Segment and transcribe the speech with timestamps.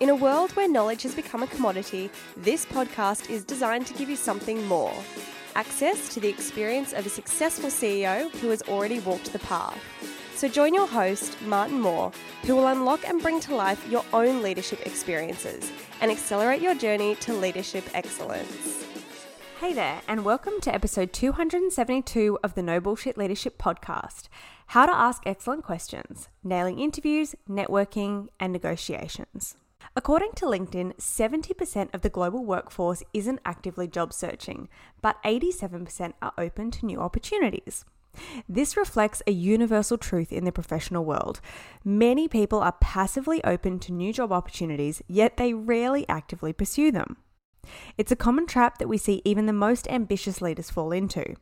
[0.00, 4.08] In a world where knowledge has become a commodity, this podcast is designed to give
[4.08, 4.94] you something more
[5.56, 9.76] access to the experience of a successful CEO who has already walked the path.
[10.36, 12.12] So join your host, Martin Moore,
[12.44, 17.16] who will unlock and bring to life your own leadership experiences and accelerate your journey
[17.16, 18.84] to leadership excellence.
[19.58, 24.28] Hey there, and welcome to episode 272 of the No Bullshit Leadership Podcast
[24.68, 29.56] How to Ask Excellent Questions, Nailing Interviews, Networking, and Negotiations.
[29.98, 34.68] According to LinkedIn, 70% of the global workforce isn't actively job searching,
[35.02, 37.84] but 87% are open to new opportunities.
[38.48, 41.40] This reflects a universal truth in the professional world.
[41.84, 47.16] Many people are passively open to new job opportunities, yet they rarely actively pursue them.
[47.96, 51.34] It's a common trap that we see even the most ambitious leaders fall into.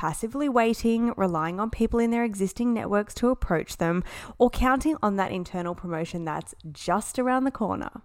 [0.00, 4.02] Passively waiting, relying on people in their existing networks to approach them,
[4.38, 8.00] or counting on that internal promotion that's just around the corner.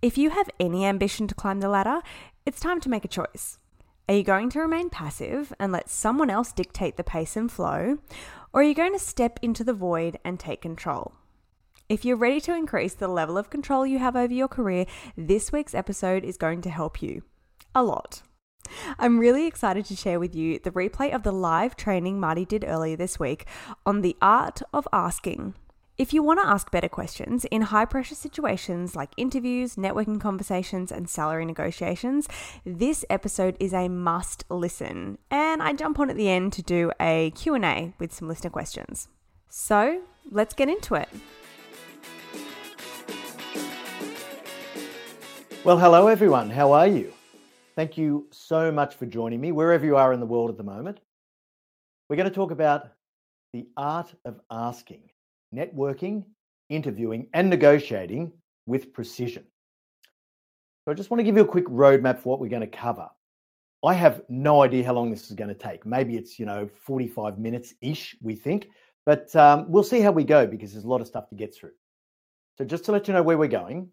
[0.00, 2.02] If you have any ambition to climb the ladder,
[2.46, 3.58] it's time to make a choice.
[4.08, 7.98] Are you going to remain passive and let someone else dictate the pace and flow,
[8.52, 11.14] or are you going to step into the void and take control?
[11.88, 14.86] If you're ready to increase the level of control you have over your career,
[15.16, 17.24] this week's episode is going to help you
[17.74, 18.22] a lot.
[18.98, 22.64] I'm really excited to share with you the replay of the live training Marty did
[22.66, 23.46] earlier this week
[23.84, 25.54] on the art of asking.
[26.00, 30.90] If you want to ask better questions in high pressure situations like interviews, networking conversations,
[30.90, 32.26] and salary negotiations,
[32.64, 35.18] this episode is a must listen.
[35.30, 39.08] And I jump on at the end to do a Q&A with some listener questions.
[39.50, 40.00] So,
[40.30, 41.10] let's get into it.
[45.64, 46.48] Well, hello everyone.
[46.48, 47.12] How are you?
[47.76, 50.64] Thank you so much for joining me, wherever you are in the world at the
[50.64, 50.98] moment.
[52.08, 52.88] We're going to talk about
[53.52, 55.02] The Art of Asking
[55.54, 56.24] Networking,
[56.68, 58.32] Interviewing, and Negotiating
[58.66, 59.44] with Precision.
[60.84, 62.66] So I just want to give you a quick roadmap for what we're going to
[62.66, 63.08] cover.
[63.84, 65.86] I have no idea how long this is going to take.
[65.86, 68.68] Maybe it's, you know, 45 minutes ish, we think,
[69.06, 71.54] but um, we'll see how we go because there's a lot of stuff to get
[71.54, 71.72] through.
[72.58, 73.88] So, just to let you know where we're going,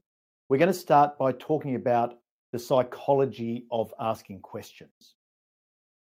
[0.50, 2.16] we're going to start by talking about
[2.52, 5.16] the psychology of asking questions.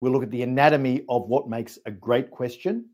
[0.01, 2.89] We'll look at the anatomy of what makes a great question.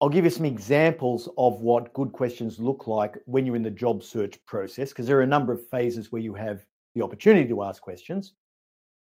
[0.00, 3.70] I'll give you some examples of what good questions look like when you're in the
[3.70, 7.48] job search process, because there are a number of phases where you have the opportunity
[7.48, 8.34] to ask questions.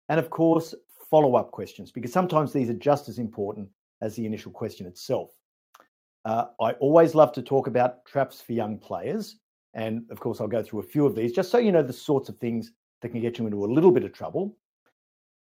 [0.09, 0.75] And of course,
[1.09, 3.67] follow up questions, because sometimes these are just as important
[4.01, 5.31] as the initial question itself.
[6.25, 9.37] Uh, I always love to talk about traps for young players.
[9.73, 11.93] And of course, I'll go through a few of these just so you know the
[11.93, 12.71] sorts of things
[13.01, 14.57] that can get you into a little bit of trouble.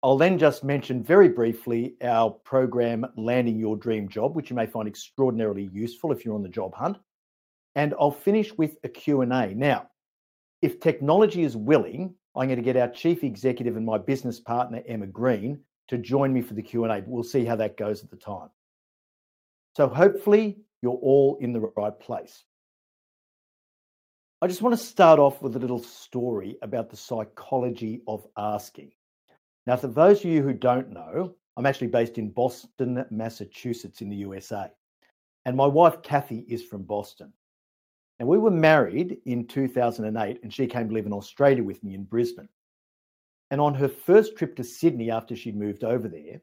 [0.04, 4.68] I'll then just mention very briefly our program, Landing Your Dream Job, which you may
[4.68, 6.98] find extraordinarily useful if you're on the job hunt.
[7.76, 9.54] And I'll finish with a Q&A.
[9.56, 9.88] Now,
[10.62, 14.84] if technology is willing, I'm going to get our chief executive and my business partner,
[14.88, 16.88] Emma Green, to join me for the Q&A.
[16.88, 18.50] But we'll see how that goes at the time.
[19.76, 22.44] So hopefully you're all in the right place.
[24.40, 28.92] I just want to start off with a little story about the psychology of asking.
[29.66, 34.10] Now, for those of you who don't know, I'm actually based in Boston, Massachusetts, in
[34.10, 34.70] the USA.
[35.46, 37.34] And my wife, Kathy, is from Boston.
[38.20, 41.96] And we were married in 2008, and she came to live in Australia with me
[41.96, 42.50] in Brisbane.
[43.50, 46.42] And on her first trip to Sydney after she'd moved over there,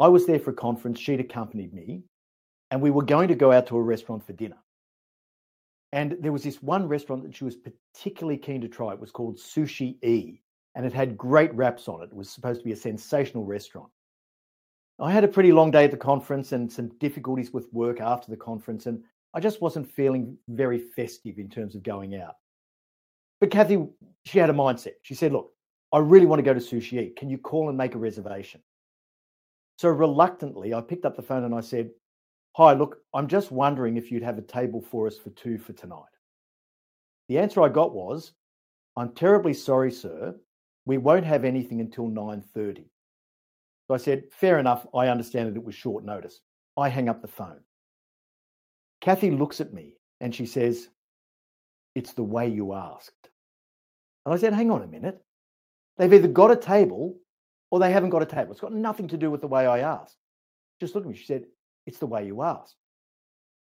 [0.00, 0.98] I was there for a conference.
[0.98, 2.02] She'd accompanied me,
[2.72, 4.58] and we were going to go out to a restaurant for dinner.
[5.94, 8.92] And there was this one restaurant that she was particularly keen to try.
[8.92, 10.42] It was called Sushi E,
[10.74, 12.06] and it had great raps on it.
[12.06, 13.90] It was supposed to be a sensational restaurant.
[14.98, 18.28] I had a pretty long day at the conference and some difficulties with work after
[18.28, 19.04] the conference, and
[19.34, 22.34] I just wasn't feeling very festive in terms of going out.
[23.38, 23.86] But Kathy,
[24.24, 24.94] she had a mindset.
[25.02, 25.52] She said, Look,
[25.92, 27.10] I really want to go to Sushi E.
[27.16, 28.60] Can you call and make a reservation?
[29.78, 31.90] So reluctantly, I picked up the phone and I said,
[32.56, 35.72] Hi, look, I'm just wondering if you'd have a table for us for two for
[35.72, 36.02] tonight.
[37.28, 38.32] The answer I got was,
[38.96, 40.36] I'm terribly sorry, sir.
[40.86, 42.84] We won't have anything until 9:30.
[43.88, 44.86] So I said, fair enough.
[44.94, 46.40] I understand that it was short notice.
[46.76, 47.60] I hang up the phone.
[49.00, 50.88] Kathy looks at me and she says,
[51.96, 53.30] It's the way you asked.
[54.24, 55.20] And I said, Hang on a minute.
[55.98, 57.16] They've either got a table
[57.70, 58.52] or they haven't got a table.
[58.52, 60.16] It's got nothing to do with the way I asked.
[60.80, 61.16] Just look at me.
[61.16, 61.44] She said,
[61.86, 62.74] it's the way you ask.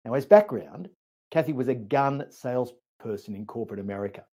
[0.04, 0.90] Now, as background,
[1.32, 4.24] Kathy was a gun salesperson in corporate America.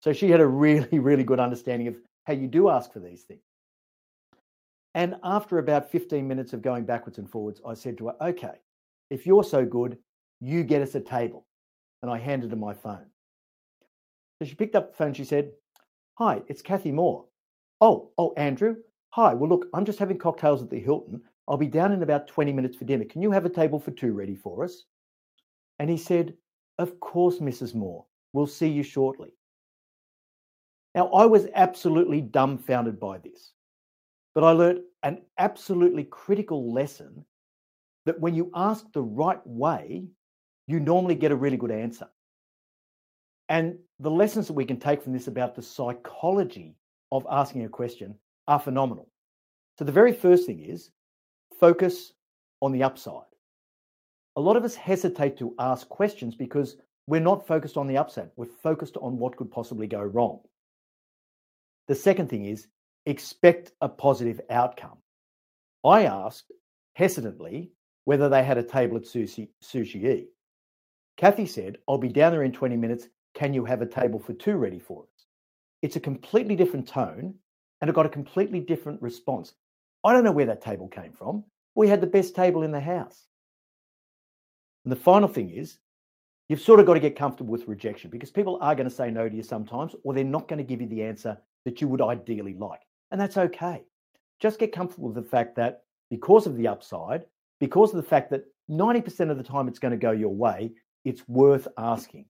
[0.00, 3.22] So she had a really, really good understanding of how you do ask for these
[3.22, 3.40] things.
[4.94, 8.54] And after about 15 minutes of going backwards and forwards, I said to her, okay,
[9.10, 9.98] if you're so good,
[10.40, 11.46] you get us a table.
[12.02, 13.06] And I handed her my phone.
[14.38, 15.14] So she picked up the phone.
[15.14, 15.52] She said,
[16.18, 17.24] Hi, it's Kathy Moore.
[17.80, 18.76] Oh, oh, Andrew.
[19.10, 19.34] Hi.
[19.34, 21.22] Well, look, I'm just having cocktails at the Hilton.
[21.46, 23.04] I'll be down in about 20 minutes for dinner.
[23.04, 24.84] Can you have a table for two ready for us?
[25.78, 26.34] And he said,
[26.78, 27.74] Of course, Mrs.
[27.74, 28.06] Moore.
[28.32, 29.30] We'll see you shortly.
[30.94, 33.52] Now, I was absolutely dumbfounded by this,
[34.34, 37.24] but I learned an absolutely critical lesson
[38.06, 40.06] that when you ask the right way,
[40.66, 42.08] you normally get a really good answer.
[43.48, 46.76] And the lessons that we can take from this about the psychology
[47.12, 48.14] of asking a question
[48.48, 49.08] are phenomenal.
[49.78, 50.90] So, the very first thing is
[51.64, 52.12] focus
[52.60, 53.32] on the upside.
[54.36, 58.28] A lot of us hesitate to ask questions because we're not focused on the upside.
[58.36, 60.40] We're focused on what could possibly go wrong.
[61.88, 62.66] The second thing is
[63.06, 64.98] expect a positive outcome.
[65.82, 66.52] I asked
[66.96, 67.70] hesitantly
[68.04, 70.26] whether they had a table at Sushi, Sushi E.
[71.16, 73.08] Kathy said, I'll be down there in 20 minutes.
[73.32, 75.24] Can you have a table for two ready for us?
[75.80, 77.36] It's a completely different tone
[77.80, 79.54] and it got a completely different response.
[80.04, 81.44] I don't know where that table came from.
[81.74, 83.26] We had the best table in the house.
[84.84, 85.78] And the final thing is,
[86.48, 89.10] you've sort of got to get comfortable with rejection because people are going to say
[89.10, 91.88] no to you sometimes, or they're not going to give you the answer that you
[91.88, 92.80] would ideally like.
[93.10, 93.84] And that's okay.
[94.40, 97.24] Just get comfortable with the fact that because of the upside,
[97.60, 100.72] because of the fact that 90% of the time it's going to go your way,
[101.04, 102.26] it's worth asking.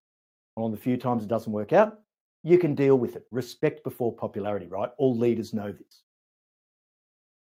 [0.57, 1.99] on the few times it doesn't work out,
[2.45, 3.25] you can deal with it.
[3.31, 4.91] Respect before popularity, right?
[4.99, 6.03] All leaders know this.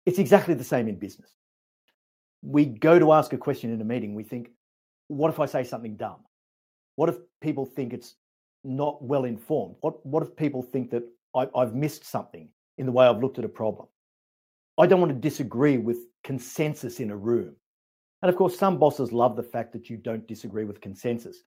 [0.07, 1.35] It's exactly the same in business.
[2.47, 4.51] We go to ask a question in a meeting, we think,
[5.09, 6.21] what if I say something dumb?
[6.95, 8.15] What if people think it's
[8.63, 9.75] not well informed?
[9.81, 11.03] What, what if people think that
[11.35, 12.49] I, I've missed something
[12.79, 13.89] in the way I've looked at a problem?
[14.79, 17.57] I don't want to disagree with consensus in a room.
[18.23, 21.39] And of course, some bosses love the fact that you don't disagree with consensus.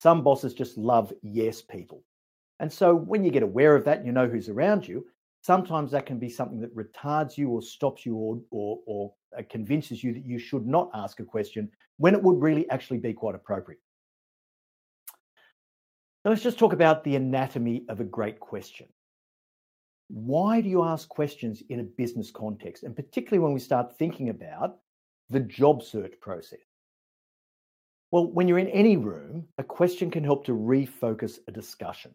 [0.00, 2.02] Some bosses just love yes people.
[2.58, 5.06] And so when you get aware of that, you know who's around you,
[5.42, 9.42] sometimes that can be something that retards you or stops you or, or, or uh,
[9.48, 13.12] convinces you that you should not ask a question when it would really actually be
[13.12, 13.80] quite appropriate.
[16.24, 18.86] Now, let's just talk about the anatomy of a great question.
[20.08, 22.82] Why do you ask questions in a business context?
[22.82, 24.78] And particularly when we start thinking about
[25.30, 26.58] the job search process.
[28.10, 32.12] Well, when you're in any room, a question can help to refocus a discussion.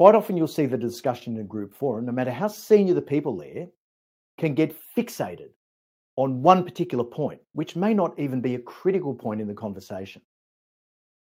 [0.00, 3.02] Quite often, you'll see the discussion in a group forum, no matter how senior the
[3.02, 3.66] people there,
[4.38, 5.50] can get fixated
[6.16, 10.22] on one particular point, which may not even be a critical point in the conversation.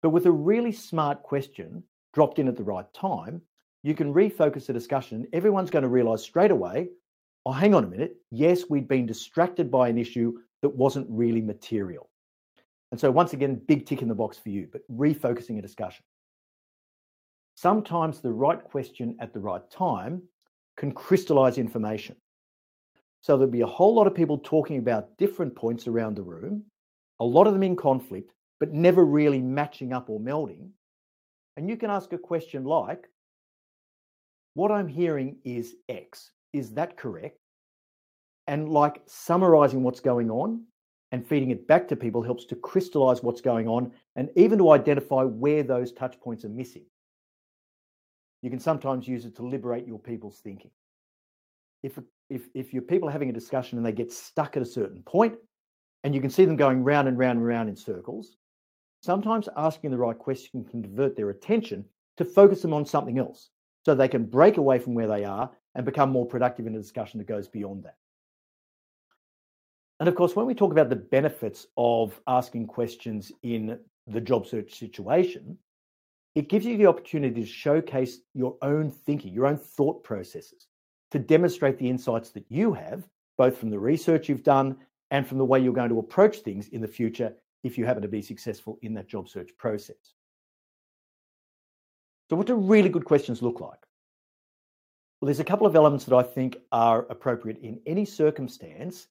[0.03, 3.41] But with a really smart question dropped in at the right time,
[3.83, 5.25] you can refocus the discussion.
[5.31, 6.89] Everyone's going to realize straight away
[7.45, 8.17] oh, hang on a minute.
[8.29, 12.09] Yes, we'd been distracted by an issue that wasn't really material.
[12.91, 16.03] And so, once again, big tick in the box for you, but refocusing a discussion.
[17.55, 20.21] Sometimes the right question at the right time
[20.77, 22.15] can crystallize information.
[23.21, 26.63] So, there'll be a whole lot of people talking about different points around the room,
[27.19, 30.69] a lot of them in conflict, but never really matching up or melding.
[31.57, 33.07] And you can ask a question like,
[34.53, 36.31] What I'm hearing is X.
[36.53, 37.39] Is that correct?
[38.47, 40.63] and like summarizing what's going on
[41.11, 44.71] and feeding it back to people helps to crystallize what's going on and even to
[44.71, 46.85] identify where those touch points are missing.
[48.41, 50.71] You can sometimes use it to liberate your people's thinking.
[51.83, 51.99] If,
[52.29, 55.01] if, if your people are having a discussion and they get stuck at a certain
[55.03, 55.35] point,
[56.03, 58.37] and you can see them going round and round and round in circles,
[59.01, 61.85] sometimes asking the right question can divert their attention
[62.17, 63.49] to focus them on something else
[63.83, 66.79] so they can break away from where they are and become more productive in a
[66.79, 67.95] discussion that goes beyond that.
[69.99, 74.45] And of course, when we talk about the benefits of asking questions in the job
[74.45, 75.57] search situation,
[76.35, 80.67] it gives you the opportunity to showcase your own thinking, your own thought processes,
[81.11, 84.77] to demonstrate the insights that you have, both from the research you've done
[85.11, 88.01] and from the way you're going to approach things in the future if you happen
[88.01, 90.13] to be successful in that job search process.
[92.29, 93.79] So, what do really good questions look like?
[95.21, 99.07] Well, there's a couple of elements that I think are appropriate in any circumstance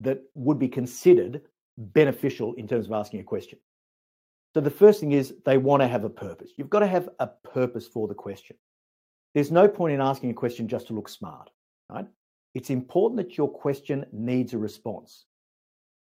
[0.00, 1.42] that would be considered
[1.76, 3.58] beneficial in terms of asking a question.
[4.54, 6.50] So the first thing is they want to have a purpose.
[6.56, 8.56] You've got to have a purpose for the question.
[9.34, 11.50] There's no point in asking a question just to look smart,
[11.90, 12.06] right?
[12.54, 15.26] It's important that your question needs a response.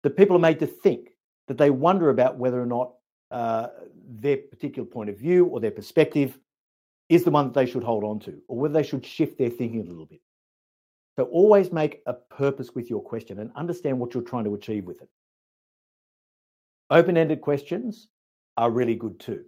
[0.05, 1.11] The people are made to think
[1.49, 2.95] that they wonder about whether or not
[3.31, 3.69] uh,
[4.09, 6.39] their particular point of view or their perspective
[7.09, 9.51] is the one that they should hold on to, or whether they should shift their
[9.51, 10.21] thinking a little bit.
[11.19, 14.85] So always make a purpose with your question and understand what you're trying to achieve
[14.85, 15.09] with it.
[16.89, 18.09] Open ended questions
[18.61, 19.43] are really good too.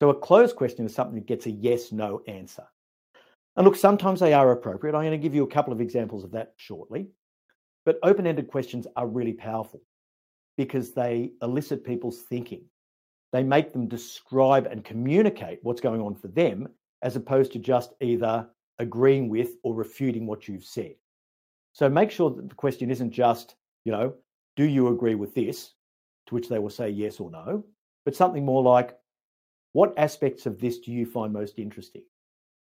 [0.00, 2.64] So a closed question is something that gets a yes no answer.
[3.56, 4.94] And look, sometimes they are appropriate.
[4.94, 7.08] I'm going to give you a couple of examples of that shortly.
[7.84, 9.82] But open ended questions are really powerful
[10.56, 12.64] because they elicit people's thinking.
[13.32, 16.68] They make them describe and communicate what's going on for them
[17.02, 18.48] as opposed to just either
[18.78, 20.94] agreeing with or refuting what you've said.
[21.72, 24.14] So make sure that the question isn't just, you know,
[24.54, 25.72] do you agree with this?
[26.28, 27.64] To which they will say yes or no,
[28.04, 28.96] but something more like,
[29.72, 32.02] what aspects of this do you find most interesting?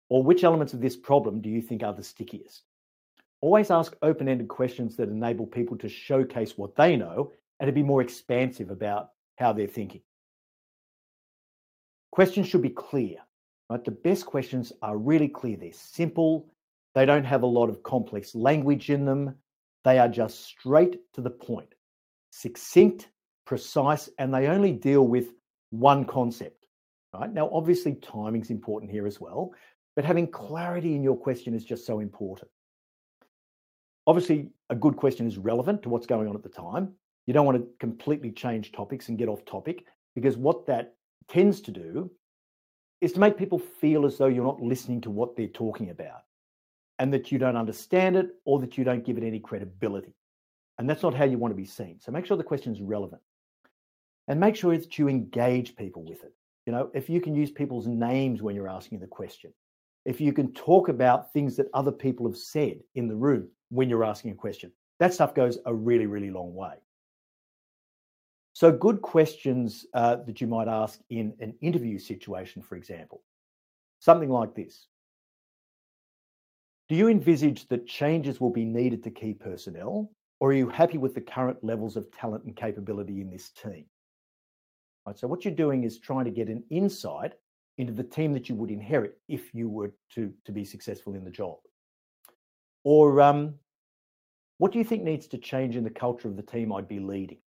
[0.09, 2.63] Or which elements of this problem do you think are the stickiest?
[3.41, 7.73] Always ask open ended questions that enable people to showcase what they know and to
[7.73, 10.01] be more expansive about how they're thinking.
[12.11, 13.17] Questions should be clear.
[13.69, 13.83] Right?
[13.83, 15.57] The best questions are really clear.
[15.57, 16.47] They're simple.
[16.93, 19.35] They don't have a lot of complex language in them.
[19.83, 21.73] They are just straight to the point,
[22.29, 23.09] succinct,
[23.45, 25.33] precise, and they only deal with
[25.71, 26.65] one concept.
[27.13, 27.31] Right?
[27.31, 29.53] Now, obviously, timing's important here as well,
[29.95, 32.49] but having clarity in your question is just so important.
[34.07, 36.93] Obviously, a good question is relevant to what's going on at the time.
[37.25, 39.85] You don't want to completely change topics and get off topic
[40.15, 40.95] because what that
[41.29, 42.11] tends to do
[42.99, 46.23] is to make people feel as though you're not listening to what they're talking about
[46.99, 50.13] and that you don't understand it or that you don't give it any credibility.
[50.79, 51.99] And that's not how you want to be seen.
[51.99, 53.21] So make sure the question is relevant
[54.27, 56.33] and make sure that you engage people with it.
[56.65, 59.53] You know, if you can use people's names when you're asking the question,
[60.05, 63.89] if you can talk about things that other people have said in the room when
[63.89, 66.75] you're asking a question, that stuff goes a really, really long way.
[68.53, 73.23] So, good questions uh, that you might ask in an interview situation, for example,
[73.99, 74.87] something like this
[76.87, 80.97] Do you envisage that changes will be needed to key personnel, Or are you happy
[80.97, 83.85] with the current levels of talent and capability in this team?
[85.05, 87.33] Right, so what you're doing is trying to get an insight
[87.77, 91.25] into the team that you would inherit if you were to, to be successful in
[91.25, 91.57] the job.
[92.83, 93.55] Or um,
[94.59, 96.99] what do you think needs to change in the culture of the team I'd be
[96.99, 97.39] leading?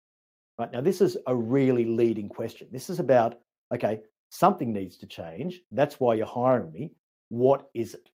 [0.59, 2.69] Right now, this is a really leading question.
[2.73, 3.39] This is about,
[3.73, 5.61] okay, something needs to change.
[5.71, 6.93] That's why you're hiring me.
[7.29, 8.11] What is it?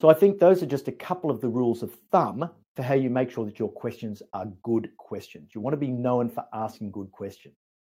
[0.00, 2.94] So I think those are just a couple of the rules of thumb for how
[2.94, 5.50] you make sure that your questions are good questions.
[5.54, 7.56] You want to be known for asking good questions.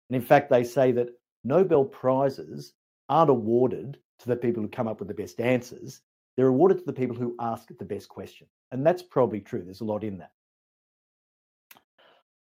[0.09, 1.09] And in fact, they say that
[1.43, 2.73] Nobel Prizes
[3.09, 6.01] aren't awarded to the people who come up with the best answers.
[6.35, 8.47] They're awarded to the people who ask the best question.
[8.71, 9.63] And that's probably true.
[9.63, 10.31] There's a lot in that.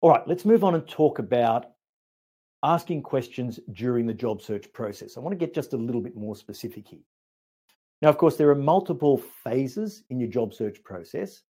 [0.01, 1.67] All right, let's move on and talk about
[2.63, 5.17] asking questions during the job search process.
[5.17, 7.01] I want to get just a little bit more specific here.
[8.03, 11.43] Now, of course, there are multiple phases in your job search process.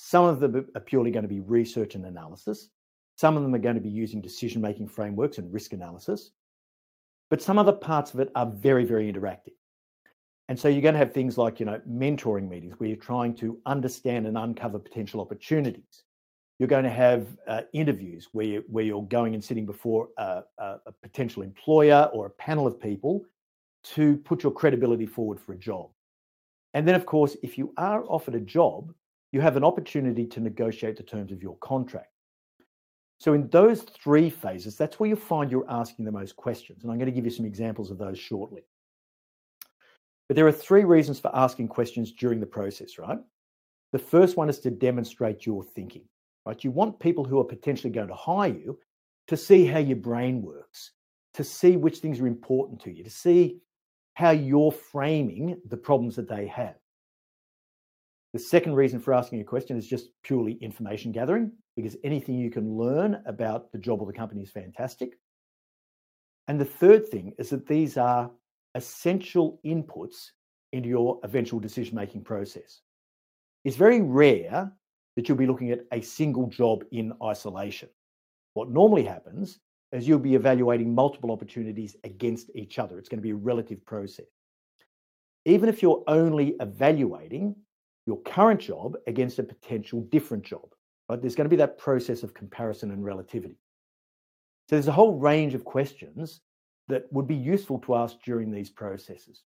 [0.00, 2.70] Some of them are purely going to be research and analysis.
[3.16, 6.30] Some of them are going to be using decision making frameworks and risk analysis.
[7.30, 9.56] But some other parts of it are very, very interactive.
[10.48, 13.34] And so you're going to have things like, you know, mentoring meetings where you're trying
[13.36, 16.04] to understand and uncover potential opportunities.
[16.60, 20.44] You're going to have uh, interviews where, you, where you're going and sitting before a,
[20.58, 23.24] a, a potential employer or a panel of people
[23.94, 25.90] to put your credibility forward for a job.
[26.72, 28.94] And then, of course, if you are offered a job,
[29.32, 32.12] you have an opportunity to negotiate the terms of your contract.
[33.20, 36.82] So, in those three phases, that's where you find you're asking the most questions.
[36.82, 38.62] And I'm going to give you some examples of those shortly.
[40.28, 43.18] But there are three reasons for asking questions during the process, right?
[43.92, 46.04] The first one is to demonstrate your thinking,
[46.46, 46.62] right?
[46.62, 48.78] You want people who are potentially going to hire you
[49.26, 50.92] to see how your brain works,
[51.34, 53.58] to see which things are important to you, to see
[54.14, 56.74] how you're framing the problems that they have.
[58.38, 62.52] The second reason for asking a question is just purely information gathering, because anything you
[62.52, 65.18] can learn about the job or the company is fantastic.
[66.46, 68.30] And the third thing is that these are
[68.76, 70.28] essential inputs
[70.72, 72.82] into your eventual decision making process.
[73.64, 74.70] It's very rare
[75.16, 77.88] that you'll be looking at a single job in isolation.
[78.54, 79.58] What normally happens
[79.90, 83.00] is you'll be evaluating multiple opportunities against each other.
[83.00, 84.26] It's going to be a relative process.
[85.44, 87.56] Even if you're only evaluating
[88.08, 90.64] your current job against a potential different job,
[91.10, 91.20] right?
[91.20, 93.58] There's going to be that process of comparison and relativity.
[94.66, 96.40] So there's a whole range of questions
[96.88, 99.42] that would be useful to ask during these processes.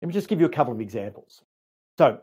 [0.00, 1.42] Let me just give you a couple of examples.
[1.98, 2.20] So,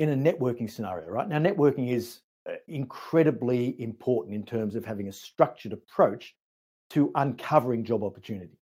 [0.00, 5.06] in a networking scenario, right now, networking is uh, incredibly important in terms of having
[5.06, 6.34] a structured approach
[6.90, 8.58] to uncovering job opportunity.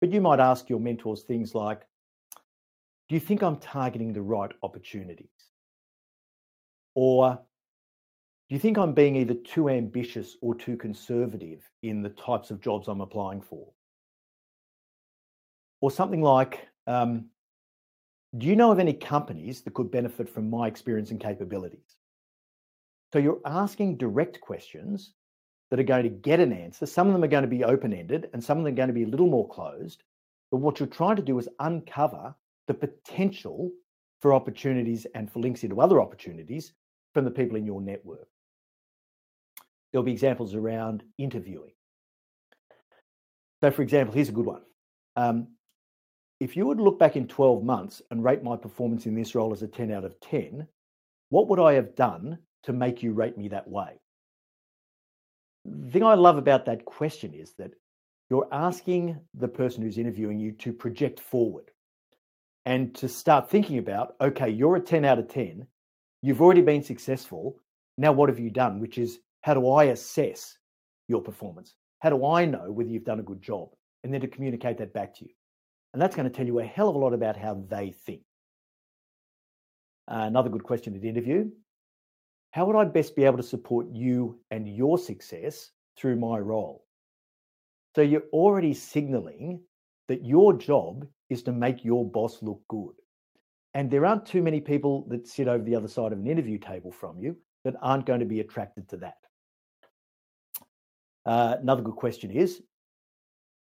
[0.00, 1.82] But you might ask your mentors things like
[3.08, 5.28] Do you think I'm targeting the right opportunities?
[6.94, 7.38] Or
[8.48, 12.60] do you think I'm being either too ambitious or too conservative in the types of
[12.60, 13.68] jobs I'm applying for?
[15.80, 17.26] Or something like um,
[18.36, 21.96] Do you know of any companies that could benefit from my experience and capabilities?
[23.12, 25.12] So you're asking direct questions
[25.70, 26.86] that are going to get an answer.
[26.86, 28.88] Some of them are going to be open ended and some of them are going
[28.88, 30.02] to be a little more closed.
[30.50, 32.34] But what you're trying to do is uncover
[32.66, 33.70] the potential
[34.20, 36.72] for opportunities and for links into other opportunities
[37.14, 38.28] from the people in your network.
[39.92, 41.72] There'll be examples around interviewing.
[43.62, 44.62] So, for example, here's a good one.
[45.16, 45.48] Um,
[46.40, 49.52] if you would look back in 12 months and rate my performance in this role
[49.52, 50.66] as a 10 out of 10,
[51.30, 53.98] what would I have done to make you rate me that way?
[55.64, 57.72] The thing I love about that question is that
[58.28, 61.70] you're asking the person who's interviewing you to project forward
[62.66, 65.66] and to start thinking about okay, you're a 10 out of 10,
[66.20, 67.56] you've already been successful.
[67.96, 68.80] Now, what have you done?
[68.80, 70.58] Which is, how do I assess
[71.08, 71.76] your performance?
[72.00, 73.70] How do I know whether you've done a good job?
[74.04, 75.30] And then to communicate that back to you.
[75.92, 78.20] And that's going to tell you a hell of a lot about how they think.
[80.08, 81.48] Uh, another good question at interview
[82.52, 86.86] how would I best be able to support you and your success through my role?
[87.94, 89.60] So you're already signaling
[90.08, 92.94] that your job is to make your boss look good.
[93.74, 96.58] And there aren't too many people that sit over the other side of an interview
[96.58, 99.18] table from you that aren't going to be attracted to that.
[101.26, 102.62] Uh, another good question is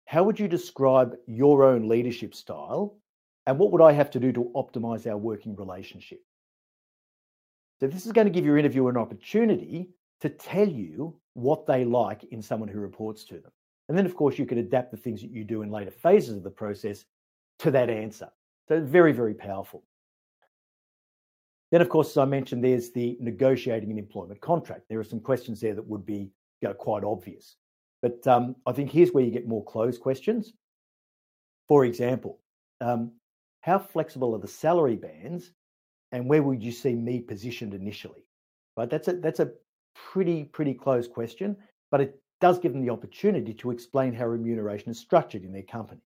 [0.07, 2.99] How would you describe your own leadership style?
[3.47, 6.21] And what would I have to do to optimize our working relationship?
[7.81, 11.85] So, this is going to give your interviewer an opportunity to tell you what they
[11.85, 13.53] like in someone who reports to them.
[13.89, 16.37] And then, of course, you can adapt the things that you do in later phases
[16.37, 17.05] of the process
[17.61, 18.29] to that answer.
[18.69, 19.85] So, very, very powerful.
[21.71, 24.83] Then, of course, as I mentioned, there's the negotiating an employment contract.
[24.89, 27.57] There are some questions there that would be you know, quite obvious.
[28.01, 30.53] But um, I think here's where you get more closed questions.
[31.67, 32.39] For example,
[32.81, 33.13] um,
[33.61, 35.53] how flexible are the salary bands
[36.13, 38.27] and where would you see me positioned initially?
[38.77, 39.53] Right, that's a that's a
[39.95, 41.57] pretty pretty close question,
[41.91, 45.63] but it does give them the opportunity to explain how remuneration is structured in their
[45.63, 46.03] company.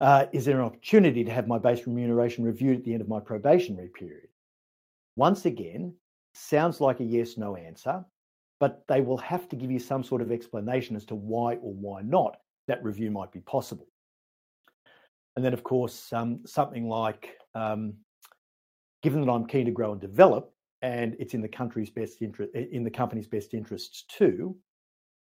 [0.00, 3.08] Uh, is there an opportunity to have my base remuneration reviewed at the end of
[3.08, 4.28] my probationary period?
[5.16, 5.94] Once again,
[6.34, 8.04] sounds like a yes no answer,
[8.60, 11.72] but they will have to give you some sort of explanation as to why or
[11.74, 13.86] why not that review might be possible.
[15.36, 17.94] And then, of course, um, something like um,
[19.02, 20.52] given that I'm keen to grow and develop,
[20.82, 24.56] and it's in the country's best interest, in the company's best interests too,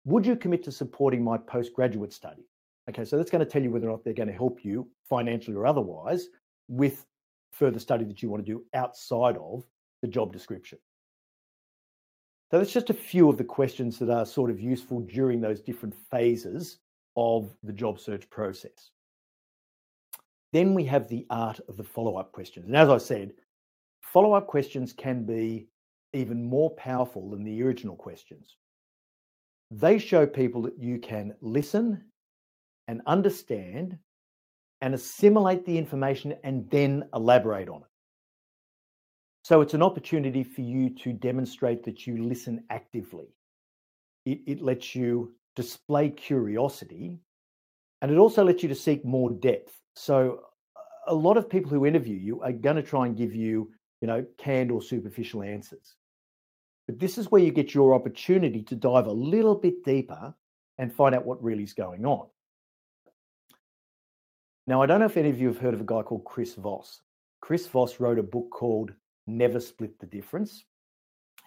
[0.04, 2.44] would you commit to supporting my postgraduate study?
[2.88, 4.88] Okay, so that's going to tell you whether or not they're going to help you
[5.09, 6.29] financially or otherwise
[6.69, 7.07] with
[7.53, 9.64] further study that you want to do outside of
[10.03, 10.79] the job description.
[12.51, 15.61] So that's just a few of the questions that are sort of useful during those
[15.61, 16.79] different phases
[17.16, 18.90] of the job search process.
[20.53, 22.66] Then we have the art of the follow up questions.
[22.66, 23.33] And as I said,
[24.01, 25.69] follow up questions can be
[26.12, 28.57] even more powerful than the original questions.
[29.71, 32.05] They show people that you can listen
[32.90, 33.96] and understand
[34.81, 37.87] and assimilate the information and then elaborate on it.
[39.44, 43.29] So it's an opportunity for you to demonstrate that you listen actively.
[44.26, 47.20] It, it lets you display curiosity
[48.03, 49.79] and it also lets you to seek more depth.
[49.94, 50.40] So
[51.07, 54.09] a lot of people who interview you are going to try and give you, you
[54.09, 55.94] know, canned or superficial answers.
[56.88, 60.35] But this is where you get your opportunity to dive a little bit deeper
[60.79, 62.26] and find out what really is going on.
[64.70, 66.54] Now, I don't know if any of you have heard of a guy called Chris
[66.54, 67.02] Voss.
[67.40, 68.92] Chris Voss wrote a book called
[69.26, 70.64] Never Split the Difference.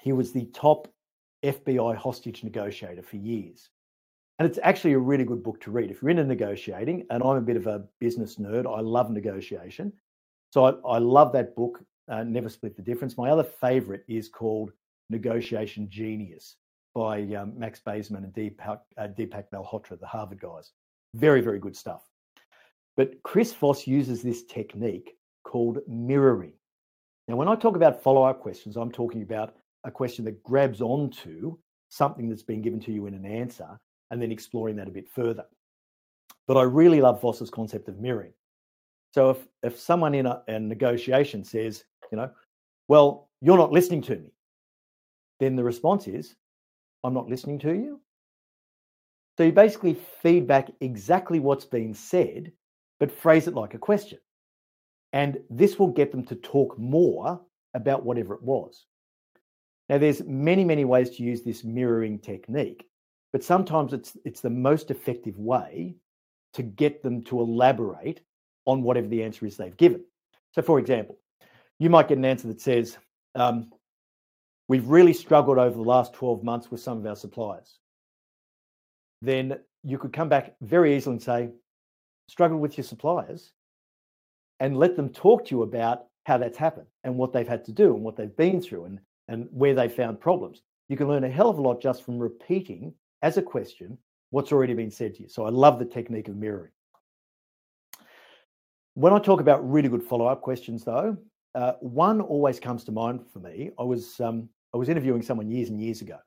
[0.02, 0.90] He was the top
[1.42, 3.70] FBI hostage negotiator for years.
[4.40, 5.90] And it's actually a really good book to read.
[5.90, 9.94] If you're into negotiating, and I'm a bit of a business nerd, I love negotiation.
[10.52, 13.18] So I, I love that book, uh, Never Split the Difference.
[13.18, 14.74] My other favorite is called
[15.10, 16.58] Negotiation Genius
[16.94, 20.72] by um, Max Bazerman and Deepak, uh, Deepak Malhotra, the Harvard guys.
[21.16, 22.02] Very, very good stuff.
[22.96, 26.54] But Chris Voss uses this technique called mirroring.
[27.28, 30.82] Now, when I talk about follow up questions, I'm talking about a question that grabs
[30.82, 31.58] onto
[31.90, 33.80] something that's been given to you in an answer
[34.12, 35.46] and then exploring that a bit further.
[36.48, 38.34] But I really love Voss's concept of mirroring.
[39.12, 42.30] So if, if someone in a, a negotiation says, you know,
[42.88, 44.32] well, you're not listening to me,
[45.40, 46.36] then the response is,
[47.04, 48.00] I'm not listening to you.
[49.38, 52.52] So you basically feedback exactly what's been said,
[53.00, 54.20] but phrase it like a question.
[55.12, 57.40] And this will get them to talk more
[57.74, 58.86] about whatever it was.
[59.90, 62.88] Now, there's many, many ways to use this mirroring technique,
[63.32, 65.96] but sometimes it's it's the most effective way
[66.54, 68.22] to get them to elaborate
[68.66, 70.04] on whatever the answer is they've given.
[70.52, 71.18] So, for example,
[71.80, 72.98] you might get an answer that says,
[73.36, 73.72] um,
[74.68, 77.78] "We've really struggled over the last 12 months with some of our suppliers."
[79.22, 81.50] Then you could come back very easily and say,
[82.34, 83.54] "Struggled with your suppliers."
[84.64, 87.72] and let them talk to you about how that's happened and what they've had to
[87.74, 90.62] do and what they've been through and, and where they found problems.
[90.88, 93.98] You can learn a hell of a lot just from repeating as a question
[94.30, 95.28] what's already been said to you.
[95.28, 96.72] So I love the technique of mirroring.
[98.94, 101.18] When I talk about really good follow up questions, though,
[101.56, 103.72] uh, one always comes to mind for me.
[103.78, 106.18] I was um, I was interviewing someone years and years ago,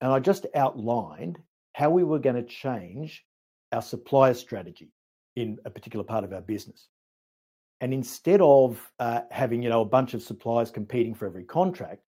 [0.00, 1.38] and I just outlined
[1.72, 3.24] how we were going to change
[3.72, 4.90] our supplier strategy
[5.36, 6.88] in a particular part of our business.
[7.80, 12.02] And instead of uh, having you know a bunch of suppliers competing for every contract,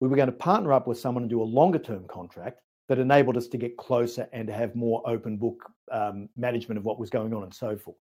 [0.00, 2.98] we were going to partner up with someone and do a longer term contract that
[2.98, 6.98] enabled us to get closer and to have more open book um, management of what
[6.98, 7.96] was going on and so forth.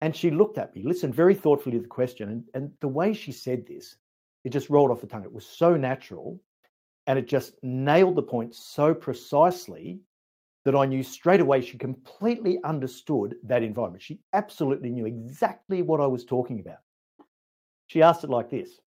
[0.00, 3.12] And she looked at me, listened very thoughtfully to the question, and, and the way
[3.14, 3.96] she said this,
[4.44, 5.24] it just rolled off the tongue.
[5.24, 6.40] It was so natural
[7.06, 10.00] and it just nailed the point so precisely
[10.64, 14.02] that I knew straight away she completely understood that environment.
[14.02, 16.78] She absolutely knew exactly what I was talking about.
[17.86, 18.80] She asked it like this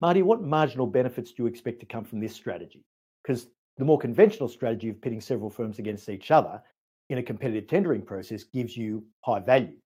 [0.00, 2.84] Marty, what marginal benefits do you expect to come from this strategy?
[3.22, 6.62] Because the more conventional strategy of pitting several firms against each other
[7.10, 9.76] in a competitive tendering process gives you high value.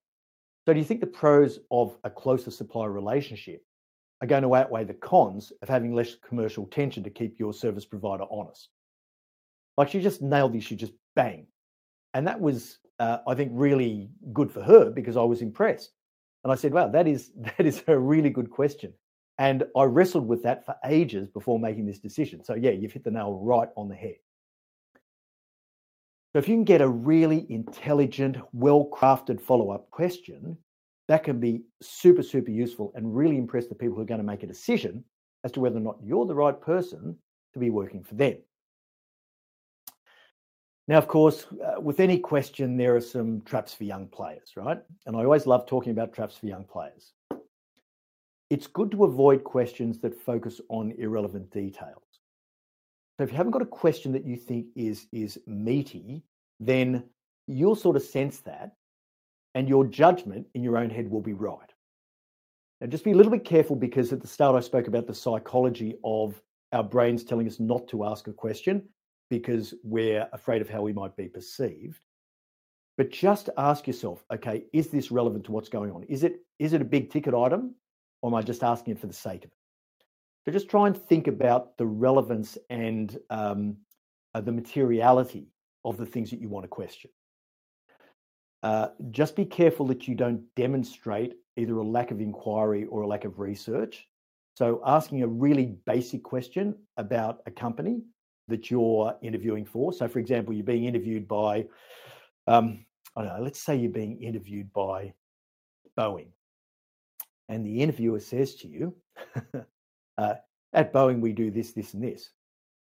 [0.65, 3.63] So, do you think the pros of a closer supplier relationship
[4.21, 7.85] are going to outweigh the cons of having less commercial tension to keep your service
[7.85, 8.69] provider honest?
[9.77, 11.47] Like she just nailed the issue, just bang.
[12.13, 15.91] And that was, uh, I think, really good for her because I was impressed.
[16.43, 18.93] And I said, wow, that is that is a really good question.
[19.37, 22.43] And I wrestled with that for ages before making this decision.
[22.43, 24.15] So yeah, you've hit the nail right on the head.
[26.31, 30.57] So if you can get a really intelligent, well-crafted follow-up question,
[31.07, 34.25] that can be super, super useful and really impress the people who are going to
[34.25, 35.03] make a decision
[35.43, 37.15] as to whether or not you're the right person
[37.53, 38.35] to be working for them.
[40.87, 44.79] Now, of course, uh, with any question, there are some traps for young players, right?
[45.05, 47.13] And I always love talking about traps for young players.
[48.51, 52.03] It's good to avoid questions that focus on irrelevant details.
[53.17, 56.23] So if you haven't got a question that you think is, is meaty,
[56.59, 57.03] then
[57.47, 58.73] you'll sort of sense that
[59.55, 61.73] and your judgment in your own head will be right.
[62.79, 65.15] Now, just be a little bit careful because at the start I spoke about the
[65.15, 66.39] psychology of
[66.73, 68.83] our brains telling us not to ask a question
[69.29, 71.99] because we're afraid of how we might be perceived.
[72.97, 76.03] But just ask yourself, okay, is this relevant to what's going on?
[76.03, 77.75] Is it is it a big ticket item,
[78.21, 79.57] or am I just asking it for the sake of it?
[80.45, 83.77] So just try and think about the relevance and um,
[84.33, 85.47] uh, the materiality
[85.83, 87.11] of the things that you want to question.
[88.63, 93.07] Uh, just be careful that you don't demonstrate either a lack of inquiry or a
[93.07, 94.07] lack of research.
[94.55, 98.03] So, asking a really basic question about a company
[98.47, 99.93] that you're interviewing for.
[99.93, 101.65] So, for example, you're being interviewed by,
[102.47, 105.13] um, I don't know, let's say you're being interviewed by
[105.97, 106.27] Boeing,
[107.49, 108.95] and the interviewer says to you,
[110.17, 110.35] uh,
[110.73, 112.31] "At Boeing, we do this, this, and this,"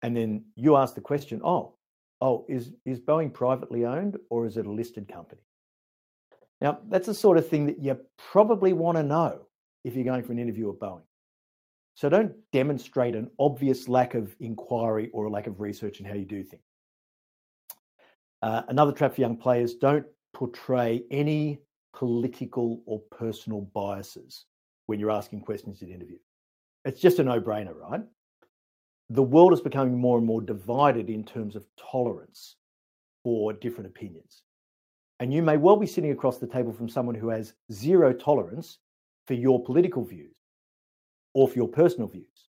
[0.03, 1.75] and then you ask the question, "Oh,
[2.21, 5.43] oh, is is Boeing privately owned or is it a listed company?"
[6.61, 9.47] Now, that's the sort of thing that you probably want to know
[9.85, 11.03] if you're going for an interview at Boeing.
[11.99, 16.15] So don't demonstrate an obvious lack of inquiry or a lack of research in how
[16.15, 16.63] you do things.
[18.41, 21.59] Uh, another trap for young players don't portray any
[21.93, 24.45] political or personal biases
[24.87, 26.19] when you're asking questions in interview.
[26.85, 28.03] It's just a no brainer, right?
[29.11, 32.55] The world is becoming more and more divided in terms of tolerance
[33.25, 34.43] for different opinions.
[35.19, 38.79] And you may well be sitting across the table from someone who has zero tolerance
[39.27, 40.38] for your political views
[41.39, 42.49] or for your personal views.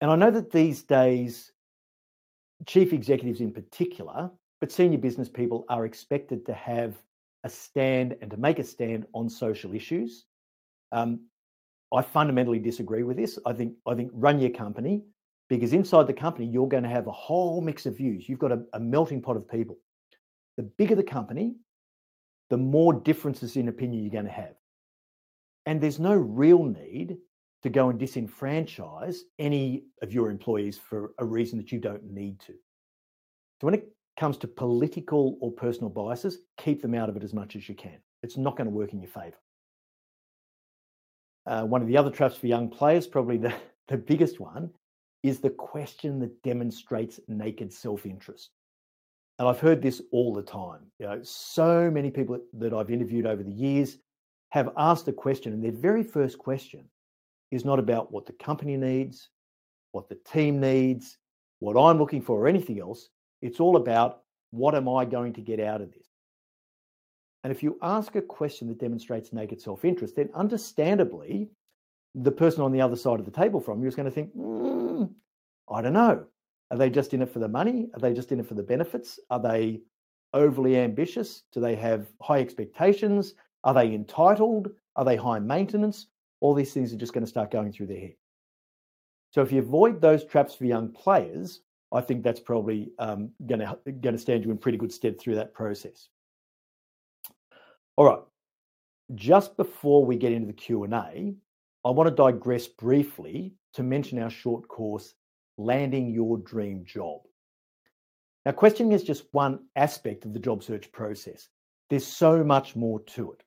[0.00, 1.52] And I know that these days,
[2.66, 4.30] chief executives in particular,
[4.62, 6.94] but senior business people are expected to have
[7.44, 10.24] a stand and to make a stand on social issues.
[10.92, 11.26] Um,
[11.92, 13.38] I fundamentally disagree with this.
[13.44, 15.04] I think I think run your company
[15.50, 18.30] because inside the company you're going to have a whole mix of views.
[18.30, 19.76] You've got a, a melting pot of people.
[20.56, 21.56] The bigger the company,
[22.48, 24.54] the more differences in opinion you're going to have.
[25.66, 27.18] And there's no real need
[27.64, 32.38] to go and disenfranchise any of your employees for a reason that you don't need
[32.38, 32.52] to.
[32.52, 33.88] So when it
[34.20, 37.74] comes to political or personal biases, keep them out of it as much as you
[37.74, 37.96] can.
[38.22, 39.38] It's not going to work in your favour.
[41.46, 43.54] Uh, one of the other traps for young players, probably the,
[43.88, 44.68] the biggest one,
[45.22, 48.50] is the question that demonstrates naked self interest.
[49.38, 50.80] And I've heard this all the time.
[50.98, 53.96] You know, so many people that I've interviewed over the years
[54.50, 56.90] have asked a question, and their very first question
[57.54, 59.28] is not about what the company needs,
[59.92, 61.18] what the team needs,
[61.60, 63.08] what I'm looking for, or anything else.
[63.42, 66.06] It's all about what am I going to get out of this?
[67.42, 71.50] And if you ask a question that demonstrates naked self interest, then understandably,
[72.14, 74.34] the person on the other side of the table from you is going to think,
[74.36, 75.10] mm,
[75.70, 76.24] I don't know.
[76.70, 77.88] Are they just in it for the money?
[77.94, 79.20] Are they just in it for the benefits?
[79.30, 79.80] Are they
[80.32, 81.42] overly ambitious?
[81.52, 83.34] Do they have high expectations?
[83.62, 84.70] Are they entitled?
[84.96, 86.06] Are they high maintenance?
[86.44, 88.16] All these things are just going to start going through their head.
[89.30, 93.60] So if you avoid those traps for young players, I think that's probably um, going
[93.60, 96.10] to going to stand you in pretty good stead through that process.
[97.96, 98.18] All right,
[99.14, 101.34] just before we get into the Q and A,
[101.82, 105.14] I want to digress briefly to mention our short course,
[105.56, 107.22] Landing Your Dream Job.
[108.44, 111.48] Now, questioning is just one aspect of the job search process.
[111.88, 113.42] There's so much more to it.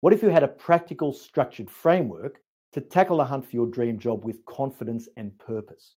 [0.00, 2.40] What if you had a practical, structured framework
[2.72, 5.96] to tackle the hunt for your dream job with confidence and purpose?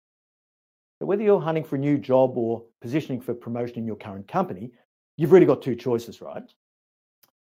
[0.98, 4.28] So, whether you're hunting for a new job or positioning for promotion in your current
[4.28, 4.70] company,
[5.16, 6.42] you've really got two choices, right?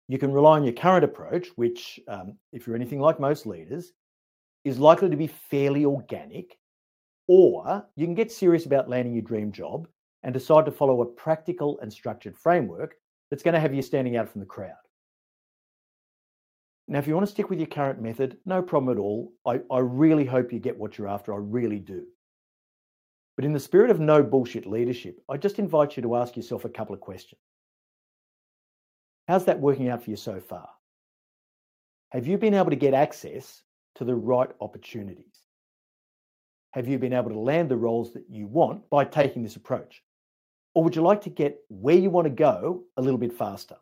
[0.08, 3.94] You can rely on your current approach, which, um, if you're anything like most leaders,
[4.66, 6.58] is likely to be fairly organic,
[7.28, 9.88] or you can get serious about landing your dream job
[10.24, 12.96] and decide to follow a practical and structured framework
[13.30, 14.76] that's going to have you standing out from the crowd.
[16.92, 19.32] Now, if you want to stick with your current method, no problem at all.
[19.48, 21.34] I, I really hope you get what you're after.
[21.34, 22.04] I really do.
[23.38, 26.66] But in the spirit of no bullshit leadership, I just invite you to ask yourself
[26.66, 27.40] a couple of questions.
[29.30, 30.68] How's that working out for you so far?
[32.12, 33.64] have you been able to get access
[33.96, 35.40] to the right opportunities?
[36.72, 40.04] Have you been able to land the roles that you want by taking this approach?
[40.76, 43.78] Or would you like to get where you want to go a little bit faster?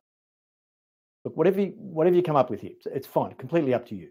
[1.26, 4.10] Look, whatever you, whatever you come up with here, it's fine, completely up to you.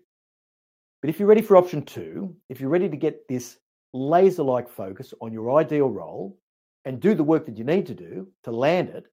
[1.00, 3.58] But if you're ready for option two, if you're ready to get this
[3.92, 6.38] laser like focus on your ideal role
[6.84, 9.06] and do the work that you need to do to land it,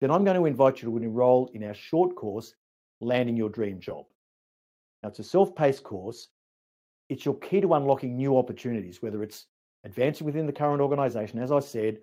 [0.00, 2.54] then I'm going to invite you to enroll in our short course,
[3.00, 4.06] Landing Your Dream Job.
[5.02, 6.28] Now, it's a self paced course.
[7.08, 9.46] It's your key to unlocking new opportunities, whether it's
[9.84, 11.98] advancing within the current organization, as I said,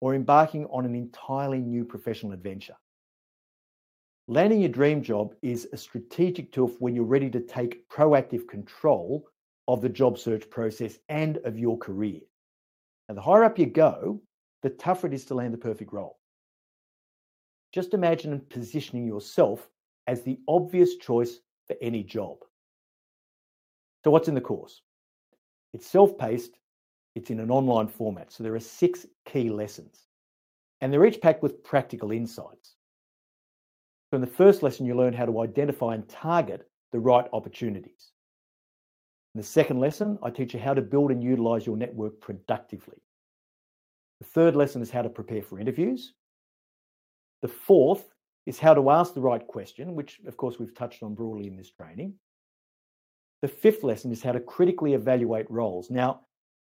[0.00, 2.76] or embarking on an entirely new professional adventure.
[4.28, 8.46] Landing your dream job is a strategic tool for when you're ready to take proactive
[8.46, 9.26] control
[9.66, 12.20] of the job search process and of your career.
[13.08, 14.22] And the higher up you go,
[14.62, 16.20] the tougher it is to land the perfect role.
[17.72, 19.68] Just imagine positioning yourself
[20.06, 22.38] as the obvious choice for any job.
[24.04, 24.82] So, what's in the course?
[25.72, 26.58] It's self paced,
[27.16, 28.30] it's in an online format.
[28.32, 30.06] So, there are six key lessons,
[30.80, 32.76] and they're each packed with practical insights.
[34.12, 38.12] So, in the first lesson, you learn how to identify and target the right opportunities.
[39.34, 42.98] In the second lesson, I teach you how to build and utilize your network productively.
[44.20, 46.12] The third lesson is how to prepare for interviews.
[47.40, 48.04] The fourth
[48.44, 51.56] is how to ask the right question, which of course we've touched on broadly in
[51.56, 52.12] this training.
[53.40, 55.88] The fifth lesson is how to critically evaluate roles.
[55.88, 56.20] Now,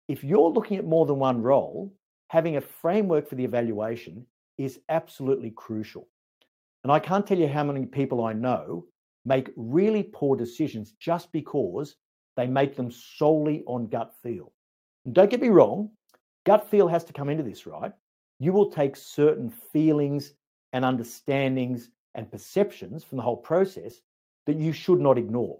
[0.07, 1.95] if you're looking at more than one role,
[2.27, 4.27] having a framework for the evaluation
[4.59, 6.07] is absolutely crucial.
[6.83, 8.85] And I can't tell you how many people I know
[9.25, 11.95] make really poor decisions just because
[12.35, 14.51] they make them solely on gut feel.
[15.05, 15.91] And don't get me wrong,
[16.45, 17.91] gut feel has to come into this, right?
[18.39, 20.33] You will take certain feelings
[20.73, 24.01] and understandings and perceptions from the whole process
[24.45, 25.59] that you should not ignore.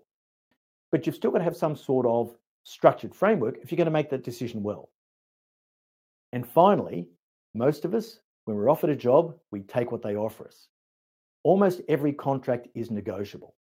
[0.92, 3.92] But you've still got to have some sort of structured framework if you're going to
[3.92, 4.90] make that decision well.
[6.32, 7.08] And finally,
[7.54, 10.68] most of us, when we're offered a job, we take what they offer us.
[11.44, 13.56] Almost every contract is negotiable.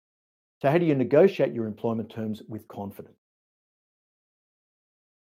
[0.61, 3.15] So, how do you negotiate your employment terms with confidence?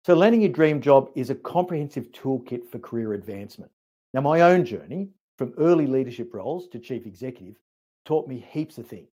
[0.06, 3.72] So, landing your dream job is a comprehensive toolkit for career advancement.
[4.14, 7.56] Now, my own journey from early leadership roles to chief executive
[8.06, 9.10] taught me heaps of things.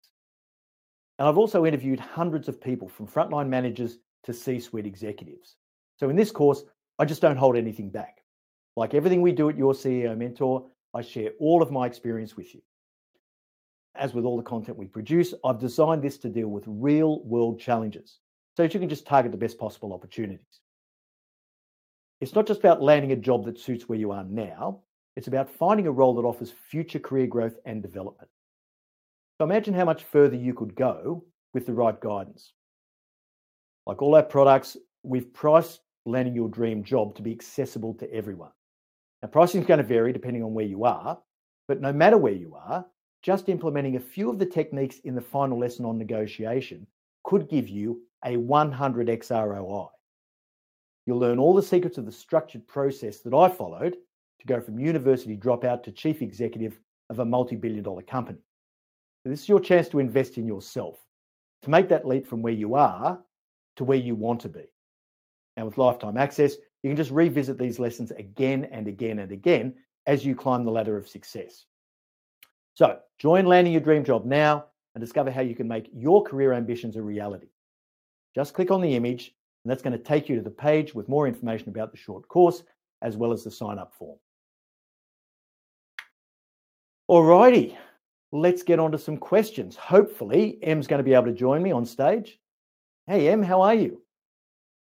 [1.18, 5.56] And I've also interviewed hundreds of people from frontline managers to C suite executives.
[5.98, 6.64] So, in this course,
[7.00, 8.18] I just don't hold anything back.
[8.76, 12.54] Like everything we do at Your CEO Mentor, I share all of my experience with
[12.54, 12.62] you.
[13.96, 17.60] As with all the content we produce, I've designed this to deal with real world
[17.60, 18.20] challenges
[18.56, 20.62] so that you can just target the best possible opportunities.
[22.22, 24.80] It's not just about landing a job that suits where you are now,
[25.16, 28.30] it's about finding a role that offers future career growth and development.
[29.38, 31.24] So imagine how much further you could go
[31.54, 32.54] with the right guidance.
[33.86, 38.52] Like all our products, we've priced landing your dream job to be accessible to everyone.
[39.22, 41.20] Now, pricing is going to vary depending on where you are,
[41.68, 42.86] but no matter where you are,
[43.22, 46.88] just implementing a few of the techniques in the final lesson on negotiation
[47.24, 49.88] could give you a 100x ROI.
[51.06, 53.96] You'll learn all the secrets of the structured process that I followed
[54.40, 56.80] to go from university dropout to chief executive
[57.10, 58.40] of a multi billion dollar company.
[59.24, 60.98] So this is your chance to invest in yourself,
[61.64, 63.20] to make that leap from where you are
[63.76, 64.66] to where you want to be.
[65.58, 69.76] And with lifetime access, you can just revisit these lessons again and again and again
[70.08, 71.66] as you climb the ladder of success.
[72.74, 76.54] So join Landing Your Dream Job now and discover how you can make your career
[76.54, 77.48] ambitions a reality.
[78.36, 81.10] Just click on the image, and that's going to take you to the page with
[81.10, 82.64] more information about the short course
[83.02, 84.18] as well as the sign up form.
[87.10, 87.76] Alrighty,
[88.32, 89.76] let's get on to some questions.
[89.76, 92.40] Hopefully, Em's going to be able to join me on stage.
[93.08, 94.02] Hey, Em, how are you?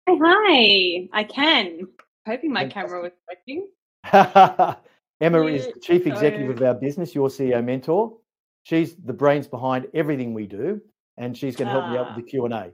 [0.09, 1.09] Hi, hi.
[1.13, 1.89] I can.
[2.27, 3.67] Hoping my camera was working.
[5.23, 8.13] Emma is the chief executive of our business, your CEO mentor.
[8.65, 10.81] She's the brains behind everything we do,
[11.17, 12.73] and she's going to help me out with the Q and A.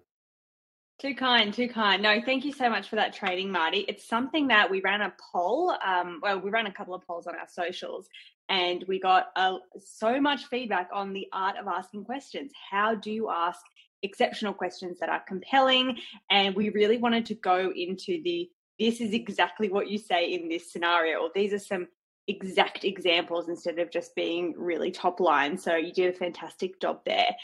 [0.98, 2.02] Too kind, too kind.
[2.02, 3.80] No, thank you so much for that training, Marty.
[3.80, 5.76] It's something that we ran a poll.
[5.86, 8.08] Um, well, we ran a couple of polls on our socials,
[8.48, 12.50] and we got uh, so much feedback on the art of asking questions.
[12.70, 13.60] How do you ask
[14.02, 15.98] exceptional questions that are compelling?
[16.30, 20.48] And we really wanted to go into the this is exactly what you say in
[20.48, 21.88] this scenario, or these are some
[22.28, 25.56] exact examples instead of just being really top line.
[25.56, 27.34] So you did a fantastic job there.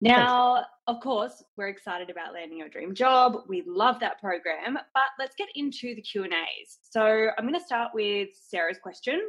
[0.00, 3.44] Now, of course, we're excited about landing your dream job.
[3.48, 6.78] We love that program, but let's get into the Q&As.
[6.82, 9.20] So I'm going to start with Sarah's question.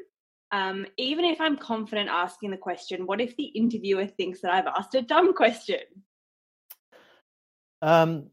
[0.51, 4.67] Um, even if I'm confident asking the question, what if the interviewer thinks that I've
[4.67, 5.79] asked a dumb question?
[7.81, 8.27] Um,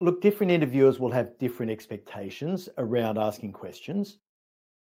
[0.00, 4.18] look, different interviewers will have different expectations around asking questions.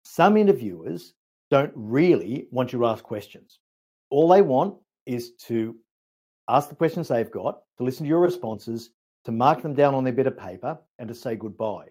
[0.05, 1.15] Some interviewers
[1.51, 3.59] don't really want you to ask questions.
[4.11, 4.77] All they want
[5.07, 5.77] is to
[6.49, 8.91] ask the questions they've got, to listen to your responses,
[9.25, 11.89] to mark them down on their bit of paper, and to say goodbye.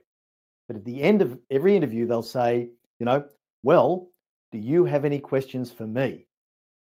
[0.68, 3.24] But at the end of every interview, they'll say, you know,
[3.64, 4.10] well,
[4.52, 6.28] do you have any questions for me?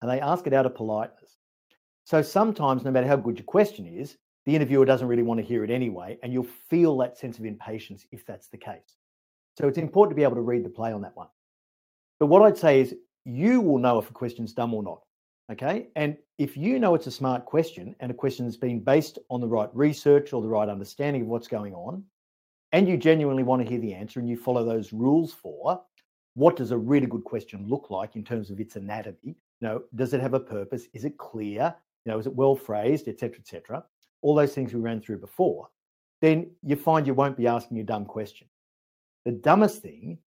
[0.00, 1.38] And they ask it out of politeness.
[2.04, 5.46] So sometimes, no matter how good your question is, the interviewer doesn't really want to
[5.46, 8.96] hear it anyway, and you'll feel that sense of impatience if that's the case.
[9.58, 11.28] So it's important to be able to read the play on that one.
[12.18, 12.94] But what I'd say is
[13.24, 15.02] you will know if a question's dumb or not.
[15.50, 15.88] Okay.
[15.96, 19.40] And if you know it's a smart question and a question that's been based on
[19.40, 22.04] the right research or the right understanding of what's going on,
[22.72, 25.82] and you genuinely want to hear the answer and you follow those rules for
[26.34, 29.18] what does a really good question look like in terms of its anatomy?
[29.24, 30.86] You know, does it have a purpose?
[30.94, 31.74] Is it clear?
[32.04, 33.84] You know, is it well phrased, etc., etc.?
[34.22, 35.68] All those things we ran through before.
[36.20, 38.46] Then you find you won't be asking a dumb question.
[39.24, 40.18] The dumbest thing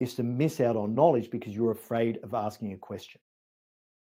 [0.00, 3.20] is to miss out on knowledge because you're afraid of asking a question.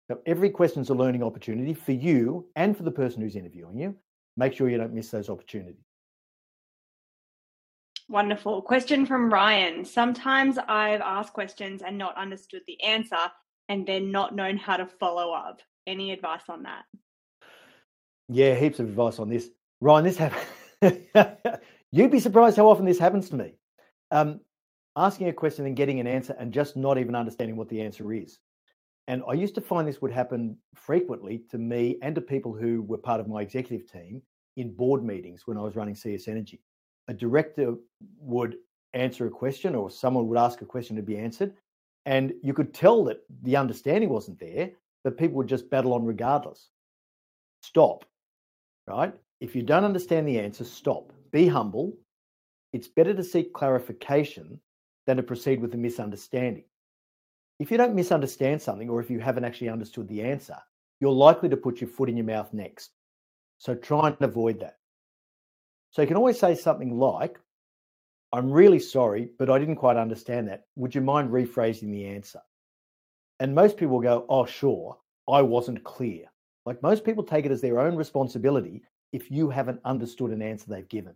[0.10, 3.78] So every question is a learning opportunity for you and for the person who's interviewing
[3.78, 3.96] you.
[4.36, 5.86] Make sure you don't miss those opportunities.
[8.10, 8.62] Wonderful.
[8.62, 9.86] Question from Ryan.
[9.86, 13.16] Sometimes I've asked questions and not understood the answer
[13.70, 15.62] and then not known how to follow up.
[15.88, 16.84] Any advice on that?
[18.28, 19.50] Yeah, heaps of advice on this.
[19.80, 21.48] Ryan, this happens.
[21.92, 23.54] You'd be surprised how often this happens to me.
[24.14, 24.40] Um,
[24.96, 28.14] asking a question and getting an answer and just not even understanding what the answer
[28.14, 28.40] is.
[29.08, 32.84] And I used to find this would happen frequently to me and to people who
[32.84, 34.22] were part of my executive team
[34.56, 36.62] in board meetings when I was running CS Energy
[37.08, 37.76] a director
[38.20, 38.58] would
[38.94, 41.54] answer a question or someone would ask a question to be answered.
[42.06, 44.72] And you could tell that the understanding wasn't there,
[45.04, 46.70] but people would just battle on regardless.
[47.62, 48.06] Stop,
[48.88, 49.14] right?
[49.40, 51.12] If you don't understand the answer, stop.
[51.32, 51.94] Be humble.
[52.74, 54.60] It's better to seek clarification
[55.06, 56.66] than to proceed with a misunderstanding.
[57.60, 60.58] If you don't misunderstand something, or if you haven't actually understood the answer,
[61.00, 62.92] you're likely to put your foot in your mouth next.
[63.60, 64.78] So try and avoid that.
[65.92, 67.40] So you can always say something like,
[68.32, 70.66] I'm really sorry, but I didn't quite understand that.
[70.76, 72.42] Would you mind rephrasing the answer?
[73.40, 74.98] And most people go, Oh, sure,
[75.30, 76.26] I wasn't clear.
[76.66, 80.66] Like most people take it as their own responsibility if you haven't understood an answer
[80.68, 81.14] they've given.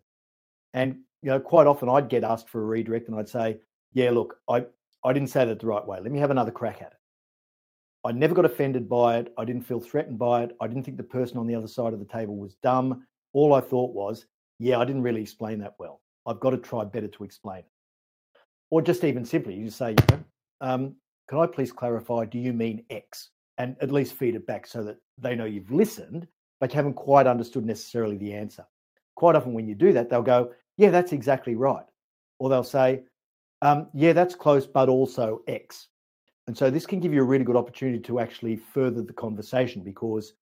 [0.74, 3.58] And you know, quite often I'd get asked for a redirect and I'd say,
[3.94, 4.66] Yeah, look, I,
[5.04, 6.00] I didn't say that the right way.
[6.00, 6.98] Let me have another crack at it.
[8.06, 9.34] I never got offended by it.
[9.38, 10.56] I didn't feel threatened by it.
[10.62, 13.06] I didn't think the person on the other side of the table was dumb.
[13.34, 14.26] All I thought was
[14.60, 16.02] yeah, I didn't really explain that well.
[16.26, 17.72] I've got to try better to explain it.
[18.70, 19.96] Or just even simply, you say,
[20.62, 20.96] um,
[21.30, 23.30] can I please clarify, do you mean X?
[23.58, 26.28] And at least feed it back so that they know you've listened,
[26.60, 28.66] but you haven't quite understood necessarily the answer.
[29.16, 31.86] Quite often, when you do that, they'll go, yeah, that's exactly right.
[32.40, 33.04] Or they'll say,
[33.62, 35.88] um, yeah, that's close, but also X.
[36.46, 39.84] And so this can give you a really good opportunity to actually further the conversation
[39.84, 40.34] because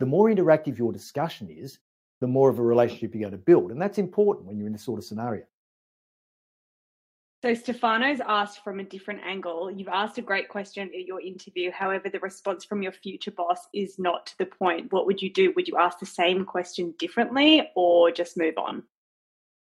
[0.00, 1.78] the more interactive your discussion is,
[2.20, 3.70] the more of a relationship you're going to build.
[3.70, 5.44] And that's important when you're in this sort of scenario.
[7.42, 9.68] So Stefano's asked from a different angle.
[9.68, 11.72] You've asked a great question at your interview.
[11.72, 14.92] However, the response from your future boss is not to the point.
[14.92, 15.52] What would you do?
[15.56, 18.84] Would you ask the same question differently or just move on?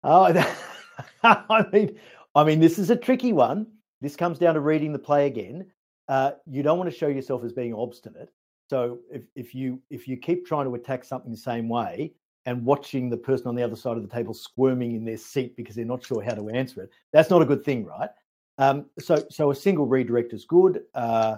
[0.10, 0.24] Oh,
[1.24, 2.00] I mean,
[2.34, 3.68] I mean, this is a tricky one.
[4.00, 5.66] This comes down to reading the play again.
[6.08, 8.30] Uh, you don't want to show yourself as being obstinate.
[8.70, 12.14] So if, if you if you keep trying to attack something the same way,
[12.46, 15.58] and watching the person on the other side of the table squirming in their seat
[15.58, 16.90] because they're not sure how to answer it.
[17.12, 18.10] That's not a good thing, right?
[18.58, 20.84] Um, so, so a single redirect is good.
[20.96, 21.38] Uh,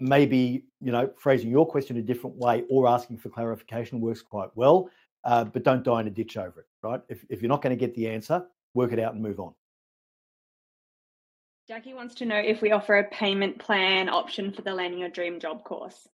[0.00, 4.50] maybe you know phrasing your question a different way or asking for clarification works quite
[4.54, 4.90] well.
[5.24, 7.00] Uh, but don't die in a ditch over it, right?
[7.08, 9.54] If if you're not going to get the answer, work it out and move on.
[11.68, 15.08] Jackie wants to know if we offer a payment plan option for the Landing Your
[15.08, 16.06] Dream Job course.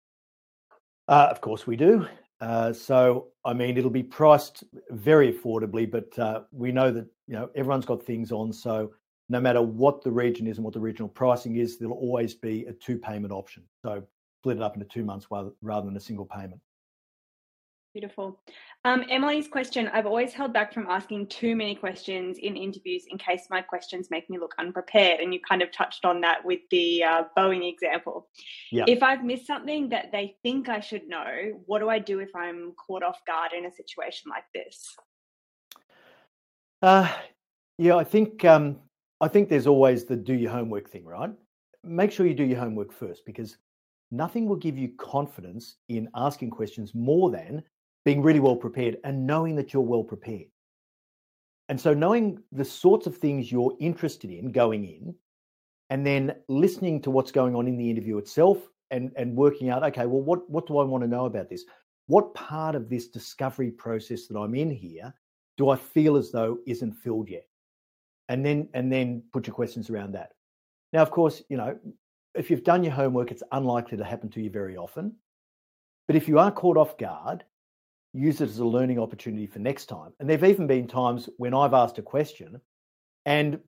[1.09, 2.07] Uh, of course, we do.
[2.39, 7.35] Uh, so, I mean, it'll be priced very affordably, but uh, we know that you
[7.35, 8.53] know everyone's got things on.
[8.53, 8.93] So,
[9.27, 12.65] no matter what the region is and what the regional pricing is, there'll always be
[12.65, 13.63] a two payment option.
[13.81, 14.03] So,
[14.39, 16.61] split it up into two months rather than a single payment.
[17.93, 18.39] Beautiful.
[18.85, 23.17] Um, Emily's question I've always held back from asking too many questions in interviews in
[23.17, 25.19] case my questions make me look unprepared.
[25.19, 28.29] And you kind of touched on that with the uh, Boeing example.
[28.71, 28.85] Yeah.
[28.87, 32.33] If I've missed something that they think I should know, what do I do if
[32.33, 34.95] I'm caught off guard in a situation like this?
[36.81, 37.13] Uh,
[37.77, 38.77] yeah, I think um,
[39.19, 41.31] I think there's always the do your homework thing, right?
[41.83, 43.57] Make sure you do your homework first because
[44.11, 47.63] nothing will give you confidence in asking questions more than
[48.05, 50.47] being really well prepared and knowing that you're well prepared.
[51.69, 55.15] And so, knowing the sorts of things you're interested in going in,
[55.89, 58.57] and then listening to what's going on in the interview itself
[58.91, 61.65] and, and working out, okay, well, what, what do I want to know about this?
[62.07, 65.13] What part of this discovery process that I'm in here
[65.57, 67.45] do I feel as though isn't filled yet?
[68.29, 70.31] And then and then put your questions around that.
[70.93, 71.77] Now, of course, you know,
[72.35, 75.15] if you've done your homework, it's unlikely to happen to you very often.
[76.07, 77.43] But if you are caught off guard,
[78.13, 80.11] use it as a learning opportunity for next time.
[80.19, 82.59] And there have even been times when I've asked a question
[83.25, 83.59] and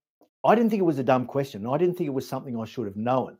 [0.43, 1.65] I didn't think it was a dumb question.
[1.65, 3.37] I didn't think it was something I should have known.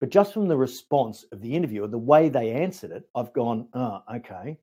[0.00, 3.68] But just from the response of the interviewer, the way they answered it, I've gone,
[3.74, 4.58] oh, okay.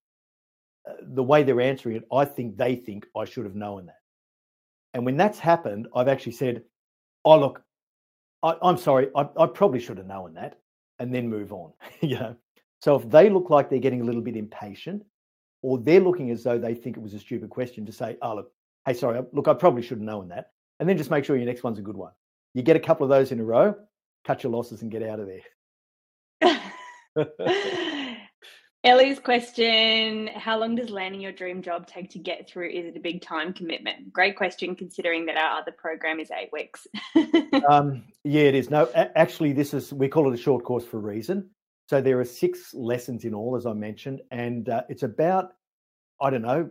[0.90, 4.00] Uh, the way they're answering it, I think they think I should have known that.
[4.94, 6.64] And when that's happened, I've actually said,
[7.26, 7.62] oh, look,
[8.42, 10.60] I, am sorry, I, I, probably should have known that,
[11.00, 11.74] and then move on.
[12.02, 12.36] you know,
[12.80, 15.04] so if they look like they're getting a little bit impatient,
[15.66, 18.36] or they're looking as though they think it was a stupid question, to say, "Oh
[18.36, 18.51] look,
[18.86, 21.47] hey, sorry, look, I probably should have known that," and then just make sure your
[21.47, 22.11] next one's a good one.
[22.53, 23.74] You get a couple of those in a row,
[24.26, 26.55] cut your losses and get out of there.
[28.84, 32.70] Ellie's question How long does landing your dream job take to get through?
[32.70, 34.13] Is it a big time commitment?
[34.13, 36.86] Great question, considering that our other program is eight weeks.
[37.68, 38.70] um, yeah, it is.
[38.70, 41.49] No, actually, this is, we call it a short course for a reason.
[41.88, 45.54] So there are six lessons in all, as I mentioned, and uh, it's about,
[46.20, 46.70] I don't know,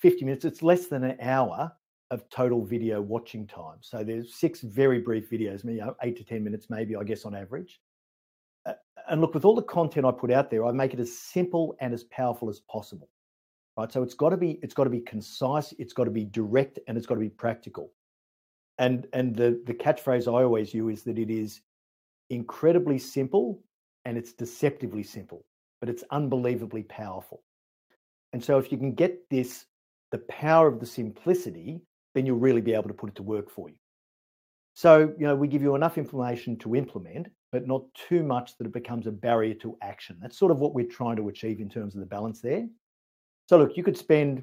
[0.00, 0.44] 50 minutes.
[0.44, 1.72] It's less than an hour
[2.10, 3.76] of total video watching time.
[3.82, 7.26] So there's six very brief videos, you know, eight to 10 minutes, maybe, I guess,
[7.26, 7.80] on average
[9.08, 11.76] and look, with all the content I put out there, I make it as simple
[11.80, 13.08] and as powerful as possible.
[13.76, 13.92] Right.
[13.92, 16.80] So it's got to be it's got to be concise, it's got to be direct,
[16.88, 17.92] and it's got to be practical.
[18.78, 21.60] And and the the catchphrase I always use is that it is
[22.30, 23.62] incredibly simple
[24.04, 25.44] and it's deceptively simple,
[25.80, 27.42] but it's unbelievably powerful.
[28.32, 29.66] And so if you can get this,
[30.12, 31.82] the power of the simplicity,
[32.14, 33.76] then you'll really be able to put it to work for you.
[34.74, 38.66] So, you know, we give you enough information to implement, but not too much that
[38.66, 40.18] it becomes a barrier to action.
[40.20, 42.66] That's sort of what we're trying to achieve in terms of the balance there.
[43.48, 44.42] So, look, you could spend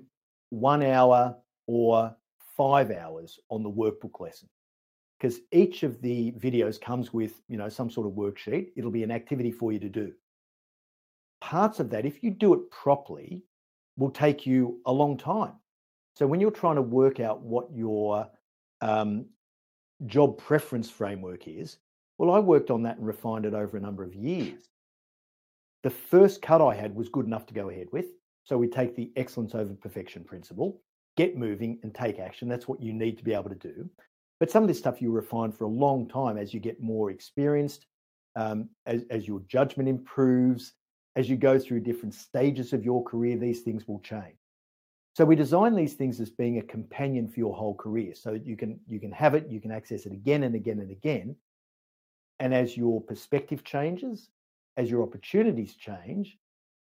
[0.49, 1.35] one hour
[1.67, 2.15] or
[2.57, 4.49] five hours on the workbook lesson
[5.19, 8.69] because each of the videos comes with, you know, some sort of worksheet.
[8.75, 10.13] It'll be an activity for you to do.
[11.41, 13.43] Parts of that, if you do it properly,
[13.97, 15.53] will take you a long time.
[16.15, 18.27] So when you're trying to work out what your
[18.81, 19.25] um,
[20.05, 21.77] job preference framework is,
[22.17, 24.69] well, I worked on that and refined it over a number of years.
[25.83, 28.07] The first cut I had was good enough to go ahead with.
[28.43, 30.81] So we take the excellence over perfection principle,
[31.17, 32.47] get moving and take action.
[32.47, 33.89] That's what you need to be able to do.
[34.39, 37.09] But some of this stuff you refine for a long time as you get more
[37.09, 37.85] experienced,
[38.35, 40.73] um, as, as your judgment improves,
[41.15, 44.35] as you go through different stages of your career, these things will change.
[45.13, 48.57] So we design these things as being a companion for your whole career, so you
[48.57, 51.37] can you can have it, you can access it again and again and again,
[52.39, 54.29] and as your perspective changes,
[54.75, 56.37] as your opportunities change,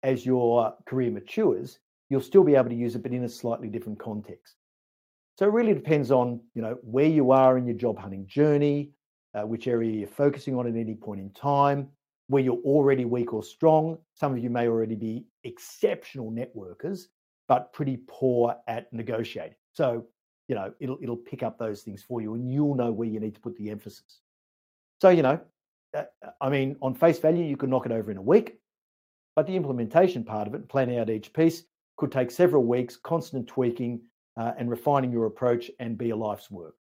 [0.02, 1.78] as your career matures,
[2.10, 4.56] you'll still be able to use it, but in a slightly different context.
[5.40, 8.90] So it really depends on you know where you are in your job hunting journey,
[9.32, 11.88] uh, which area you're focusing on at any point in time,
[12.26, 13.96] where you're already weak or strong.
[14.12, 17.06] Some of you may already be exceptional networkers,
[17.48, 19.56] but pretty poor at negotiating.
[19.72, 20.04] So
[20.48, 23.18] you know it'll it'll pick up those things for you, and you'll know where you
[23.18, 24.20] need to put the emphasis.
[25.00, 25.40] So, you know,
[25.96, 26.02] uh,
[26.42, 28.58] I mean, on face value, you could knock it over in a week,
[29.36, 31.62] but the implementation part of it, planning out each piece,
[31.96, 34.02] could take several weeks, constant tweaking
[34.40, 36.74] uh, and refining your approach and be a life's work.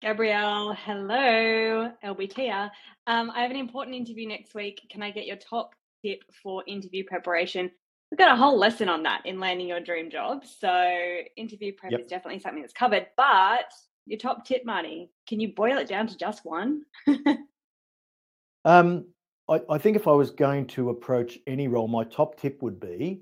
[0.00, 2.70] Gabrielle, hello, LBT.
[3.06, 4.80] Um, I have an important interview next week.
[4.90, 7.70] Can I get your top tip for interview preparation?
[8.10, 10.42] We've got a whole lesson on that in landing your dream job.
[10.46, 12.00] So, interview prep yep.
[12.00, 13.70] is definitely something that's covered, but
[14.06, 15.10] your top tip, Marty?
[15.28, 16.84] Can you boil it down to just one?
[18.64, 19.04] um,
[19.50, 22.80] I, I, think if I was going to approach any role, my top tip would
[22.80, 23.20] be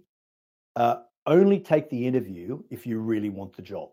[0.77, 0.99] uh,
[1.29, 3.91] only take the interview if you really want the job.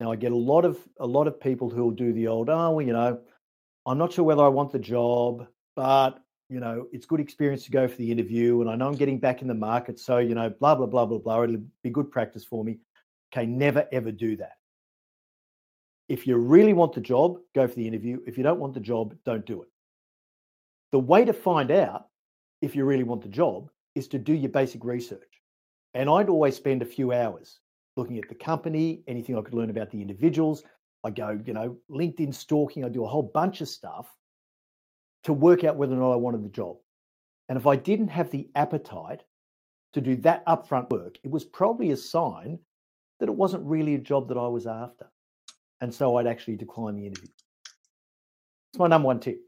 [0.00, 2.48] Now, I get a lot of a lot of people who will do the old,
[2.48, 3.20] oh, well, you know,
[3.86, 6.18] I'm not sure whether I want the job, but
[6.48, 9.18] you know, it's good experience to go for the interview, and I know I'm getting
[9.18, 11.42] back in the market, so you know, blah blah blah blah blah.
[11.44, 12.78] It'll be good practice for me.
[13.32, 14.56] Okay, never ever do that
[16.12, 18.20] if you really want the job, go for the interview.
[18.26, 19.68] If you don't want the job, don't do it.
[20.90, 22.08] The way to find out
[22.60, 25.41] if you really want the job is to do your basic research.
[25.94, 27.58] And I'd always spend a few hours
[27.96, 30.64] looking at the company, anything I could learn about the individuals.
[31.04, 34.14] I go, you know, LinkedIn stalking, I do a whole bunch of stuff
[35.24, 36.76] to work out whether or not I wanted the job.
[37.48, 39.22] And if I didn't have the appetite
[39.92, 42.58] to do that upfront work, it was probably a sign
[43.20, 45.10] that it wasn't really a job that I was after.
[45.80, 47.30] And so I'd actually decline the interview.
[48.72, 49.40] It's my number one tip.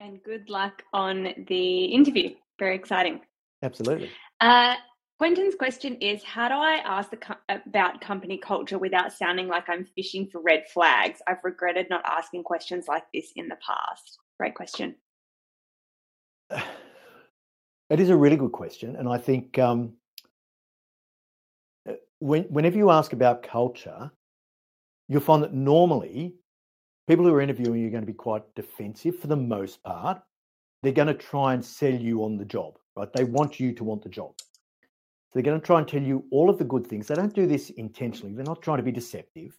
[0.00, 2.34] And good luck on the interview.
[2.58, 3.20] Very exciting.
[3.62, 4.10] Absolutely.
[4.42, 4.74] Uh,
[5.20, 9.84] Quentin's question is How do I ask co- about company culture without sounding like I'm
[9.84, 11.22] fishing for red flags?
[11.28, 14.18] I've regretted not asking questions like this in the past.
[14.38, 14.96] Great question.
[17.90, 18.96] It is a really good question.
[18.96, 19.92] And I think um,
[21.86, 24.10] uh, when, whenever you ask about culture,
[25.10, 26.36] you'll find that normally
[27.06, 30.22] people who are interviewing you are going to be quite defensive for the most part.
[30.82, 33.12] They're going to try and sell you on the job, right?
[33.12, 34.32] They want you to want the job.
[34.38, 37.06] So they're going to try and tell you all of the good things.
[37.06, 39.58] They don't do this intentionally, they're not trying to be deceptive,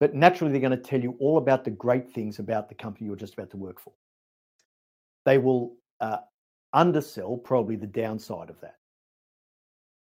[0.00, 3.06] but naturally, they're going to tell you all about the great things about the company
[3.06, 3.92] you're just about to work for.
[5.24, 6.18] They will uh,
[6.72, 8.78] undersell probably the downside of that.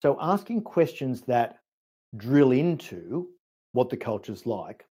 [0.00, 1.58] So asking questions that
[2.16, 3.28] drill into
[3.72, 4.86] what the culture's like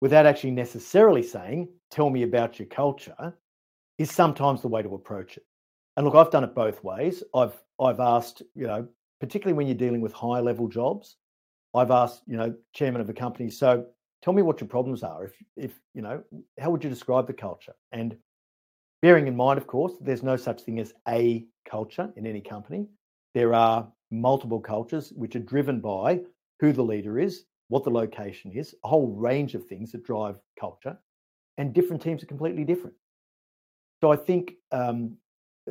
[0.00, 3.34] without actually necessarily saying, tell me about your culture,
[3.98, 5.44] is sometimes the way to approach it.
[5.98, 7.24] And look, I've done it both ways.
[7.34, 8.86] I've I've asked, you know,
[9.20, 11.16] particularly when you're dealing with high level jobs,
[11.74, 13.84] I've asked, you know, chairman of a company, so
[14.22, 15.24] tell me what your problems are.
[15.24, 16.22] If if you know,
[16.60, 17.74] how would you describe the culture?
[17.90, 18.16] And
[19.02, 22.86] bearing in mind, of course, there's no such thing as a culture in any company.
[23.34, 26.20] There are multiple cultures which are driven by
[26.60, 30.36] who the leader is, what the location is, a whole range of things that drive
[30.60, 30.96] culture,
[31.56, 32.94] and different teams are completely different.
[34.00, 35.16] So I think um,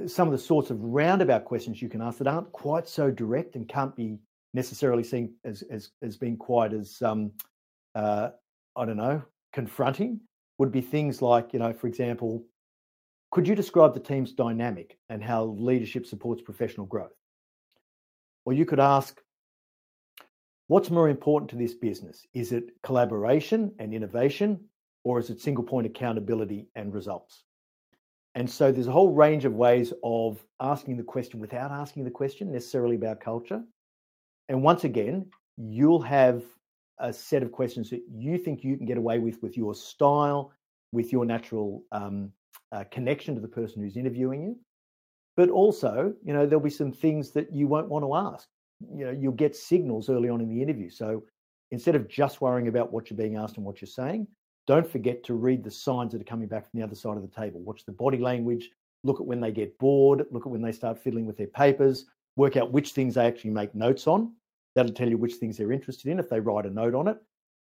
[0.05, 3.55] some of the sorts of roundabout questions you can ask that aren't quite so direct
[3.55, 4.17] and can't be
[4.53, 7.31] necessarily seen as as, as being quite as um,
[7.95, 8.29] uh,
[8.75, 9.21] I don't know
[9.53, 10.19] confronting
[10.59, 12.43] would be things like you know for example
[13.31, 17.15] could you describe the team's dynamic and how leadership supports professional growth
[18.45, 19.21] or you could ask
[20.67, 22.27] What's more important to this business?
[22.33, 24.59] Is it collaboration and innovation,
[25.05, 27.45] or is it single point accountability and results?
[28.37, 32.11] And so there's a whole range of ways of asking the question without asking the
[32.11, 33.61] question necessarily about culture.
[34.47, 35.25] And once again,
[35.57, 36.43] you'll have
[36.99, 40.53] a set of questions that you think you can get away with with your style,
[40.91, 42.31] with your natural um,
[42.71, 44.59] uh, connection to the person who's interviewing you.
[45.35, 48.47] But also, you know, there'll be some things that you won't want to ask
[48.93, 51.23] you know you'll get signals early on in the interview so
[51.71, 54.27] instead of just worrying about what you're being asked and what you're saying
[54.67, 57.23] don't forget to read the signs that are coming back from the other side of
[57.23, 57.61] the table.
[57.61, 58.69] Watch the body language.
[59.03, 60.25] Look at when they get bored.
[60.31, 62.05] Look at when they start fiddling with their papers.
[62.35, 64.33] Work out which things they actually make notes on.
[64.75, 67.17] That'll tell you which things they're interested in if they write a note on it.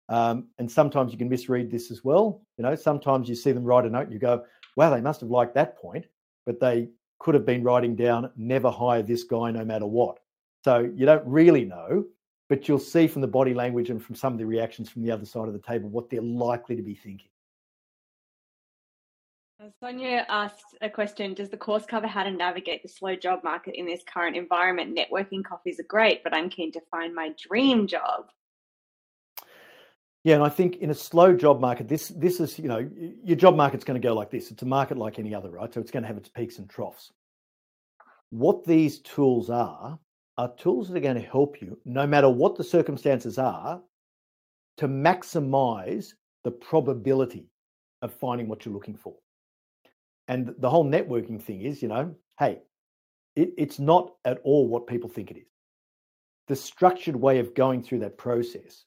[0.09, 2.43] Um, and sometimes you can misread this as well.
[2.57, 4.45] You know sometimes you see them write a note and you go
[4.77, 6.07] wow they must have liked that point
[6.47, 6.89] but they
[7.19, 10.19] could have been writing down never hire this guy no matter what.
[10.65, 12.05] So you don't really know,
[12.53, 15.11] but you'll see from the body language and from some of the reactions from the
[15.11, 17.31] other side of the table what they're likely to be thinking.
[19.59, 23.43] Uh, Sonia asked a question Does the course cover how to navigate the slow job
[23.43, 24.95] market in this current environment?
[24.95, 28.27] Networking coffees are great, but I'm keen to find my dream job.
[30.23, 32.87] Yeah, and I think in a slow job market, this this is you know
[33.25, 34.51] your job market's going to go like this.
[34.51, 35.73] It's a market like any other, right?
[35.73, 37.13] So it's going to have its peaks and troughs.
[38.29, 39.99] What these tools are
[40.39, 43.81] are tools that are going to help you, no matter what the circumstances are,
[44.79, 46.15] to maximize
[46.45, 47.47] the probability
[48.01, 49.15] of finding what you're looking for.
[50.29, 52.61] And the whole networking thing is, you know, hey,
[53.37, 55.47] it, it's not at all what people think it is.
[56.49, 58.85] The structured way of going through that process,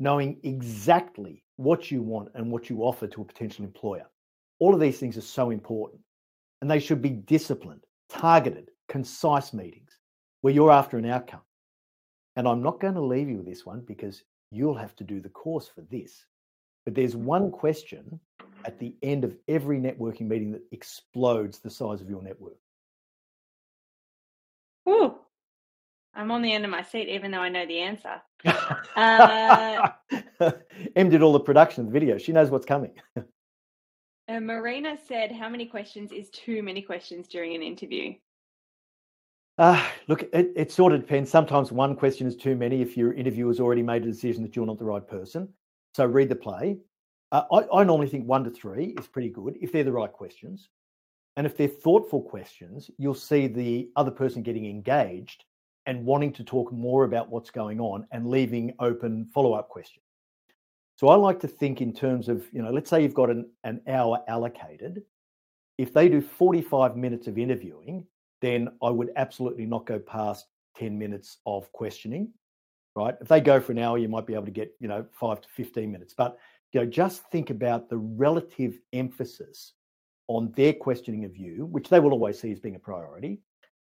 [0.00, 4.06] knowing exactly what you want and what you offer to a potential employer,
[4.58, 6.02] all of these things are so important.
[6.60, 9.87] And they should be disciplined, targeted, concise meetings
[10.40, 11.40] where you're after an outcome.
[12.36, 15.20] And I'm not going to leave you with this one because you'll have to do
[15.20, 16.24] the course for this.
[16.84, 18.20] But there's one question
[18.64, 22.56] at the end of every networking meeting that explodes the size of your network.
[24.88, 25.16] Ooh,
[26.14, 28.22] I'm on the end of my seat, even though I know the answer.
[28.96, 29.88] Uh,
[30.96, 32.18] em did all the production of the video.
[32.18, 32.92] She knows what's coming.
[33.16, 38.14] uh, Marina said, How many questions is too many questions during an interview?
[39.58, 41.30] Uh, look, it, it sort of depends.
[41.30, 44.66] Sometimes one question is too many if your interviewer's already made a decision that you're
[44.66, 45.48] not the right person.
[45.94, 46.78] So read the play.
[47.32, 50.12] Uh, I, I normally think one to three is pretty good if they're the right
[50.12, 50.68] questions.
[51.36, 55.44] And if they're thoughtful questions, you'll see the other person getting engaged
[55.86, 60.04] and wanting to talk more about what's going on and leaving open follow up questions.
[60.96, 63.48] So I like to think in terms of, you know, let's say you've got an,
[63.64, 65.02] an hour allocated.
[65.78, 68.04] If they do 45 minutes of interviewing,
[68.40, 72.32] then I would absolutely not go past 10 minutes of questioning,
[72.94, 73.16] right?
[73.20, 75.40] If they go for an hour, you might be able to get, you know, five
[75.40, 76.14] to 15 minutes.
[76.16, 76.38] But,
[76.72, 79.72] you know, just think about the relative emphasis
[80.28, 83.40] on their questioning of you, which they will always see as being a priority,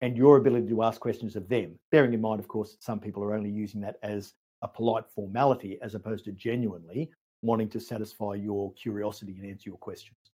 [0.00, 1.78] and your ability to ask questions of them.
[1.90, 5.78] Bearing in mind, of course, some people are only using that as a polite formality
[5.82, 7.10] as opposed to genuinely
[7.42, 10.29] wanting to satisfy your curiosity and answer your questions.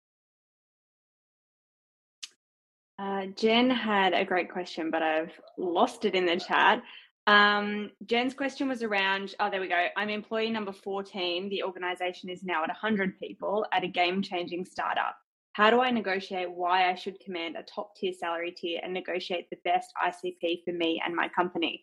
[2.99, 6.83] Uh, Jen had a great question, but I've lost it in the chat.
[7.27, 9.87] Um, Jen's question was around, oh, there we go.
[9.97, 11.49] I'm employee number 14.
[11.49, 15.17] The organization is now at 100 people at a game changing startup.
[15.55, 19.49] How do I negotiate why I should command a top tier salary tier and negotiate
[19.51, 21.81] the best ICP for me and my company?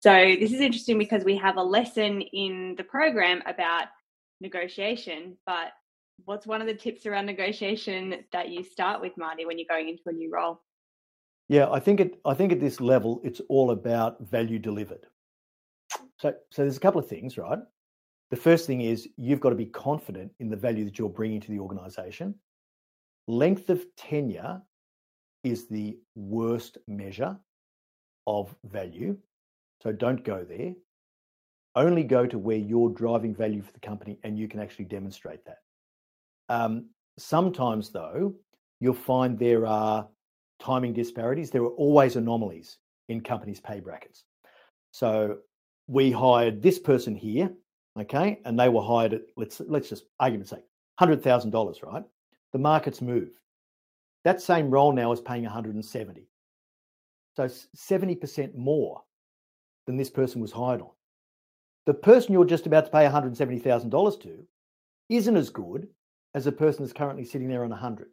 [0.00, 3.84] So, this is interesting because we have a lesson in the program about
[4.40, 5.68] negotiation, but
[6.24, 9.88] what's one of the tips around negotiation that you start with, Marty, when you're going
[9.88, 10.60] into a new role?
[11.48, 12.20] Yeah, I think it.
[12.24, 15.06] I think at this level, it's all about value delivered.
[16.18, 17.58] So, so there's a couple of things, right?
[18.30, 21.40] The first thing is you've got to be confident in the value that you're bringing
[21.40, 22.34] to the organization.
[23.26, 24.62] Length of tenure
[25.44, 27.36] is the worst measure
[28.26, 29.16] of value.
[29.82, 30.74] So don't go there.
[31.74, 35.44] Only go to where you're driving value for the company and you can actually demonstrate
[35.46, 35.58] that.
[36.52, 36.86] Um,
[37.18, 38.34] sometimes, though,
[38.80, 40.08] you'll find there are
[40.60, 41.50] timing disparities.
[41.50, 42.78] There are always anomalies
[43.08, 44.24] in companies' pay brackets.
[44.90, 45.38] So
[45.86, 47.50] we hired this person here,
[47.98, 50.64] okay, and they were hired at let's let's just argument's sake,
[50.98, 52.04] hundred thousand dollars, right?
[52.52, 53.38] the market's moved.
[54.24, 56.28] That same role now is paying 170.
[57.34, 59.02] So 70% more
[59.86, 60.90] than this person was hired on.
[61.86, 64.46] The person you're just about to pay $170,000 to
[65.08, 65.88] isn't as good
[66.34, 68.08] as a person that's currently sitting there on 100.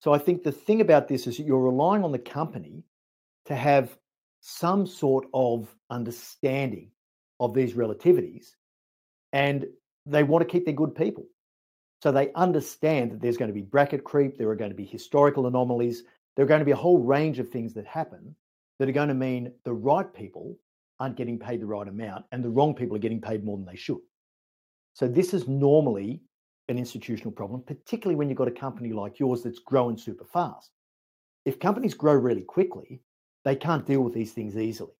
[0.00, 2.84] So I think the thing about this is that you're relying on the company
[3.46, 3.96] to have
[4.40, 6.90] some sort of understanding
[7.40, 8.50] of these relativities
[9.32, 9.66] and
[10.06, 11.26] they want to keep their good people.
[12.02, 14.84] So they understand that there's going to be bracket creep, there are going to be
[14.84, 16.04] historical anomalies,
[16.36, 18.34] there are going to be a whole range of things that happen
[18.78, 20.56] that are going to mean the right people
[21.00, 23.66] aren't getting paid the right amount and the wrong people are getting paid more than
[23.66, 23.98] they should.
[24.94, 26.22] So this is normally
[26.68, 30.70] an institutional problem, particularly when you've got a company like yours that's growing super fast.
[31.44, 33.00] If companies grow really quickly,
[33.44, 34.92] they can't deal with these things easily.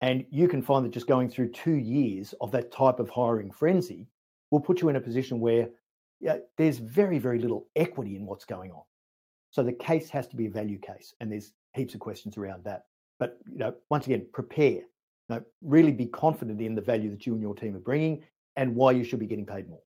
[0.00, 3.50] And you can find that just going through two years of that type of hiring
[3.50, 4.06] frenzy
[4.50, 5.68] will put you in a position where
[6.56, 8.82] there's very, very little equity in what's going on.
[9.50, 12.64] So the case has to be a value case, and there's heaps of questions around
[12.64, 12.84] that.
[13.18, 14.82] But you know, once again, prepare.
[15.28, 18.22] You know, really be confident in the value that you and your team are bringing,
[18.56, 19.80] and why you should be getting paid more.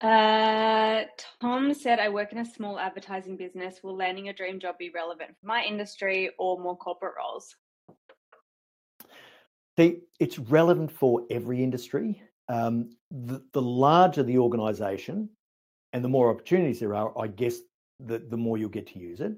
[0.00, 1.02] Uh,
[1.40, 3.80] Tom said, I work in a small advertising business.
[3.82, 7.54] Will landing a dream job be relevant for my industry or more corporate roles?
[9.78, 15.28] See, it's relevant for every industry um, the, the larger the organization
[15.92, 17.58] and the more opportunities there are, I guess
[18.00, 19.32] the, the more you'll get to use it.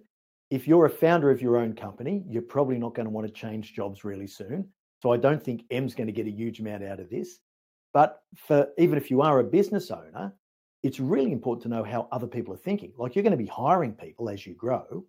[0.51, 3.33] If you're a founder of your own company, you're probably not going to want to
[3.33, 4.69] change jobs really soon.
[5.03, 7.39] So I don't think Em's going to get a huge amount out of this.
[7.93, 10.33] But for even if you are a business owner,
[10.83, 12.93] it's really important to know how other people are thinking.
[12.97, 15.05] Like you're going to be hiring people as you grow.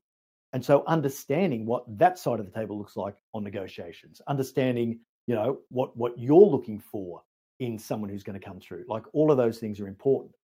[0.53, 5.33] And so understanding what that side of the table looks like on negotiations, understanding, you
[5.33, 7.23] know, what what you're looking for
[7.59, 8.85] in someone who's going to come through.
[8.87, 10.35] Like all of those things are important.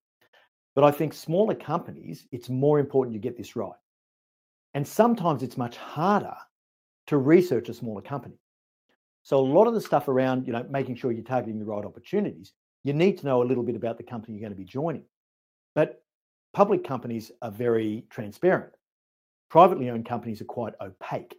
[0.76, 3.72] But I think smaller companies, it's more important you get this right.
[4.74, 6.36] And sometimes it's much harder
[7.08, 8.40] to research a smaller company.
[9.24, 11.84] So a lot of the stuff around, you know, making sure you're targeting the right
[11.84, 12.54] opportunities,
[12.84, 15.04] you need to know a little bit about the company you're going to be joining.
[15.80, 16.04] But
[16.54, 18.74] public companies are very transparent.
[19.50, 21.36] Privately owned companies are quite opaque.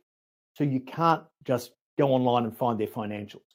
[0.55, 3.51] So you can't just go online and find their financials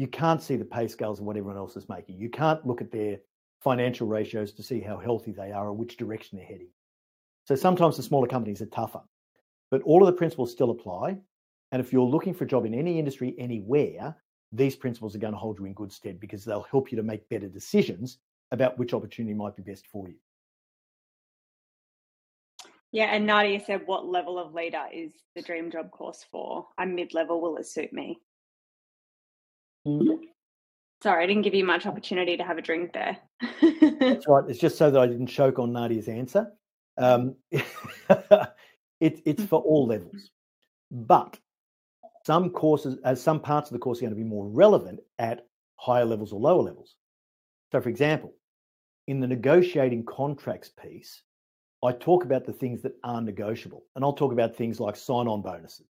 [0.00, 2.18] you can't see the pay scales of what everyone else is making.
[2.18, 3.18] You can't look at their
[3.62, 6.70] financial ratios to see how healthy they are or which direction they're heading.
[7.44, 9.02] So sometimes the smaller companies are tougher,
[9.70, 11.18] but all of the principles still apply.
[11.70, 14.16] And if you're looking for a job in any industry, anywhere,
[14.52, 17.02] these principles are going to hold you in good stead because they'll help you to
[17.02, 18.20] make better decisions
[18.52, 20.14] about which opportunity might be best for you.
[22.92, 26.66] Yeah, and Nadia said, What level of leader is the dream job course for?
[26.76, 28.20] I'm mid level, will it suit me?
[29.86, 30.24] Mm-hmm.
[31.02, 33.16] Sorry, I didn't give you much opportunity to have a drink there.
[34.00, 34.44] That's right.
[34.48, 36.52] It's just so that I didn't choke on Nadia's answer.
[36.98, 40.30] Um, it, it's for all levels,
[40.90, 41.38] but
[42.26, 45.46] some courses, as some parts of the course, are going to be more relevant at
[45.76, 46.96] higher levels or lower levels.
[47.72, 48.34] So, for example,
[49.06, 51.22] in the negotiating contracts piece,
[51.82, 53.84] I talk about the things that are negotiable.
[53.94, 55.86] And I'll talk about things like sign on bonuses.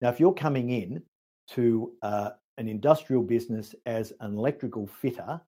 [0.00, 1.02] Now, if you're coming in
[1.50, 5.40] to uh, an industrial business as an electrical fitter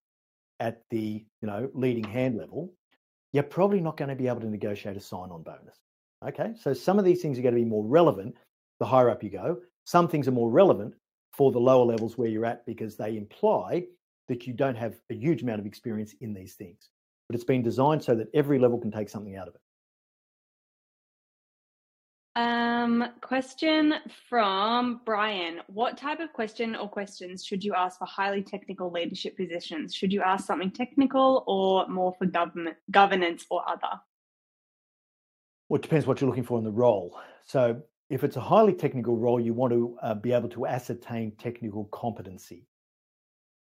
[0.60, 2.72] at the you know leading hand level,
[3.32, 5.78] you're probably not going to be able to negotiate a sign on bonus.
[6.26, 8.36] Okay, so some of these things are going to be more relevant
[8.78, 9.58] the higher up you go.
[9.84, 10.94] Some things are more relevant
[11.32, 13.86] for the lower levels where you're at because they imply
[14.28, 16.88] that you don't have a huge amount of experience in these things.
[17.28, 19.60] But it's been designed so that every level can take something out of it.
[22.34, 23.94] Um, question
[24.28, 25.60] from Brian.
[25.66, 29.94] What type of question or questions should you ask for highly technical leadership positions?
[29.94, 34.00] Should you ask something technical or more for government governance or other?
[35.68, 37.18] Well, it depends what you're looking for in the role.
[37.44, 41.32] So if it's a highly technical role, you want to uh, be able to ascertain
[41.36, 42.66] technical competency.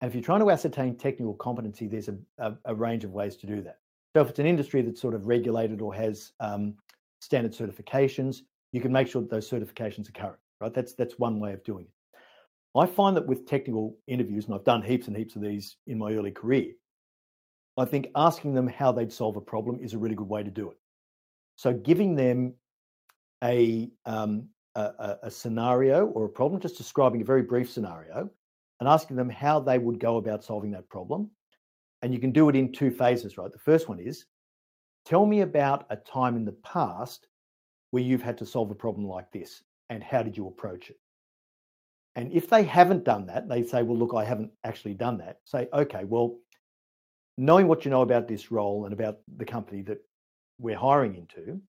[0.01, 3.35] And if you're trying to ascertain technical competency, there's a, a, a range of ways
[3.37, 3.79] to do that.
[4.15, 6.75] So if it's an industry that's sort of regulated or has um,
[7.19, 8.41] standard certifications,
[8.71, 10.73] you can make sure that those certifications are current, right?
[10.73, 11.91] That's that's one way of doing it.
[12.79, 15.97] I find that with technical interviews, and I've done heaps and heaps of these in
[15.97, 16.73] my early career,
[17.77, 20.51] I think asking them how they'd solve a problem is a really good way to
[20.51, 20.77] do it.
[21.55, 22.53] So giving them
[23.43, 28.29] a, um, a, a scenario or a problem, just describing a very brief scenario,
[28.80, 31.30] and asking them how they would go about solving that problem.
[32.01, 33.51] And you can do it in two phases, right?
[33.51, 34.25] The first one is
[35.05, 37.28] tell me about a time in the past
[37.91, 40.97] where you've had to solve a problem like this and how did you approach it?
[42.15, 45.38] And if they haven't done that, they say, well, look, I haven't actually done that.
[45.45, 46.38] Say, okay, well,
[47.38, 49.99] knowing what you know about this role and about the company that
[50.59, 51.61] we're hiring into,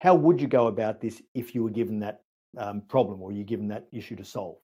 [0.00, 2.22] how would you go about this if you were given that
[2.56, 4.56] um, problem or you're given that issue to solve?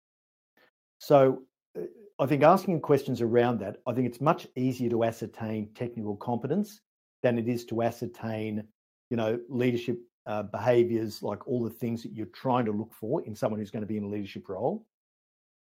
[0.99, 1.43] So
[1.77, 1.83] uh,
[2.19, 6.81] I think asking questions around that, I think it's much easier to ascertain technical competence
[7.23, 8.65] than it is to ascertain,
[9.11, 13.23] you know, leadership uh, behaviors, like all the things that you're trying to look for
[13.27, 14.85] in someone who's going to be in a leadership role.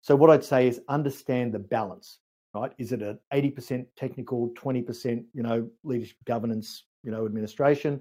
[0.02, 2.20] So what I'd say is understand the balance,
[2.54, 2.72] right?
[2.78, 8.00] Is it an 80% technical, 20%, you know, leadership governance, you know, administration?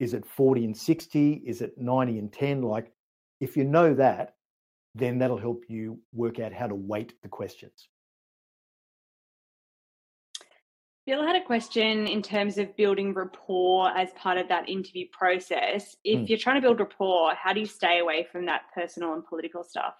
[0.00, 1.42] Is it 40 and 60?
[1.46, 2.62] Is it 90 and 10?
[2.62, 2.92] Like
[3.40, 4.34] if you know that,
[4.94, 7.88] then that'll help you work out how to weight the questions.
[11.06, 15.96] Bill had a question in terms of building rapport as part of that interview process.
[16.02, 16.28] If mm.
[16.28, 19.62] you're trying to build rapport, how do you stay away from that personal and political
[19.62, 19.94] stuff?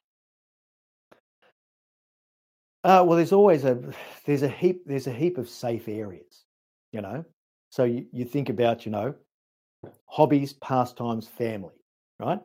[2.84, 3.82] Uh, well, there's always a
[4.26, 6.44] there's a heap there's a heap of safe areas,
[6.92, 7.24] you know.
[7.70, 9.14] So you, you think about you know
[10.06, 11.74] hobbies, pastimes, family,
[12.18, 12.40] right?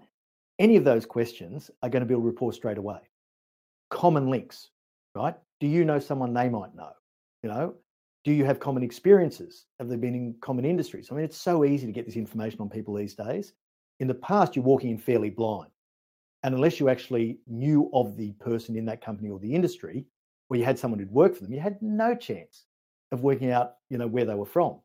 [0.59, 2.99] Any of those questions are going to build rapport straight away.
[3.89, 4.69] Common links,
[5.15, 5.35] right?
[5.61, 6.91] Do you know someone they might know?
[7.43, 7.75] You know,
[8.25, 9.65] do you have common experiences?
[9.79, 11.07] Have they been in common industries?
[11.09, 13.53] I mean, it's so easy to get this information on people these days.
[14.01, 15.71] In the past, you're walking in fairly blind.
[16.43, 20.05] And unless you actually knew of the person in that company or the industry,
[20.49, 22.65] or you had someone who'd worked for them, you had no chance
[23.11, 24.79] of working out, you know, where they were from.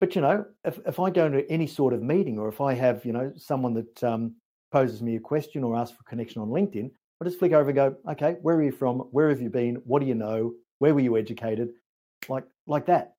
[0.00, 2.74] But you know, if, if I go into any sort of meeting, or if I
[2.74, 4.34] have, you know, someone that um,
[4.72, 7.70] poses me a question or asks for a connection on LinkedIn, I just flick over
[7.70, 8.98] and go, okay, where are you from?
[9.12, 9.76] Where have you been?
[9.84, 10.54] What do you know?
[10.80, 11.70] Where were you educated?
[12.28, 13.14] Like like that.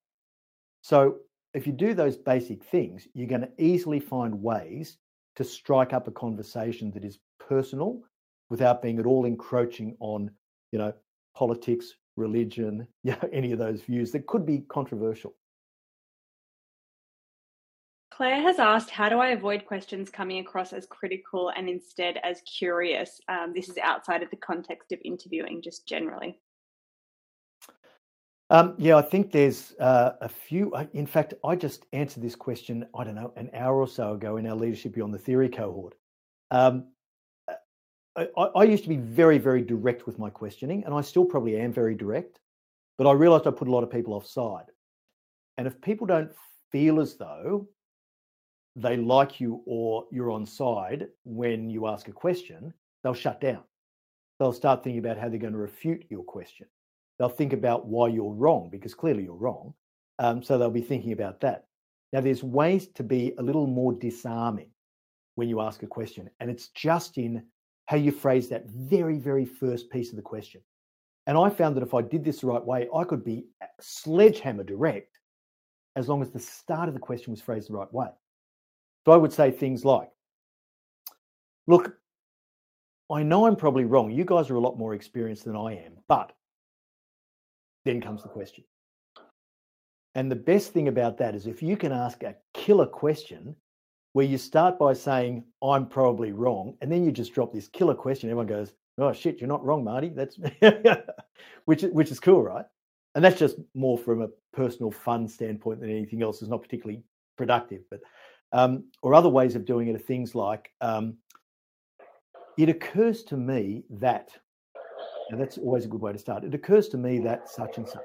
[0.82, 1.16] So
[1.54, 4.98] if you do those basic things, you're going to easily find ways
[5.36, 8.02] to strike up a conversation that is personal
[8.50, 10.30] without being at all encroaching on,
[10.72, 10.92] you know,
[11.34, 15.34] politics, religion, you know, any of those views that could be controversial.
[18.16, 22.42] Claire has asked, how do I avoid questions coming across as critical and instead as
[22.42, 23.20] curious?
[23.28, 26.38] Um, this is outside of the context of interviewing, just generally.
[28.50, 30.72] Um, yeah, I think there's uh, a few.
[30.92, 34.36] In fact, I just answered this question, I don't know, an hour or so ago
[34.36, 35.94] in our Leadership Beyond the Theory cohort.
[36.52, 36.92] Um,
[38.16, 41.58] I, I, used to be very, very direct with my questioning, and I still probably
[41.58, 42.38] am very direct,
[42.96, 44.66] but I realized I put a lot of people offside.
[45.58, 46.30] And if people don't
[46.70, 47.66] feel as though
[48.76, 52.72] they like you or you're on side when you ask a question,
[53.02, 53.62] they'll shut down.
[54.38, 56.66] They'll start thinking about how they're going to refute your question.
[57.18, 59.74] They'll think about why you're wrong because clearly you're wrong.
[60.18, 61.66] Um, so they'll be thinking about that.
[62.12, 64.70] Now, there's ways to be a little more disarming
[65.36, 67.44] when you ask a question, and it's just in
[67.86, 70.60] how you phrase that very, very first piece of the question.
[71.26, 73.46] And I found that if I did this the right way, I could be
[73.80, 75.18] sledgehammer direct
[75.96, 78.08] as long as the start of the question was phrased the right way.
[79.04, 80.10] So I would say things like,
[81.66, 81.96] look,
[83.10, 84.10] I know I'm probably wrong.
[84.10, 86.32] You guys are a lot more experienced than I am, but
[87.84, 88.64] then comes the question.
[90.14, 93.54] And the best thing about that is if you can ask a killer question
[94.12, 97.94] where you start by saying, I'm probably wrong, and then you just drop this killer
[97.94, 100.08] question, everyone goes, Oh shit, you're not wrong, Marty.
[100.08, 100.38] That's
[101.64, 102.64] which which is cool, right?
[103.14, 106.40] And that's just more from a personal fun standpoint than anything else.
[106.40, 107.02] It's not particularly
[107.36, 108.00] productive, but
[108.54, 111.16] um, or other ways of doing it are things like um,
[112.56, 114.30] it occurs to me that,
[115.28, 116.44] and that's always a good way to start.
[116.44, 118.00] It occurs to me that such and such,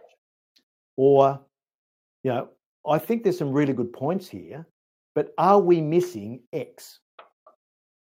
[0.98, 1.40] or
[2.24, 2.50] you know,
[2.88, 4.68] I think there's some really good points here,
[5.16, 7.00] but are we missing X?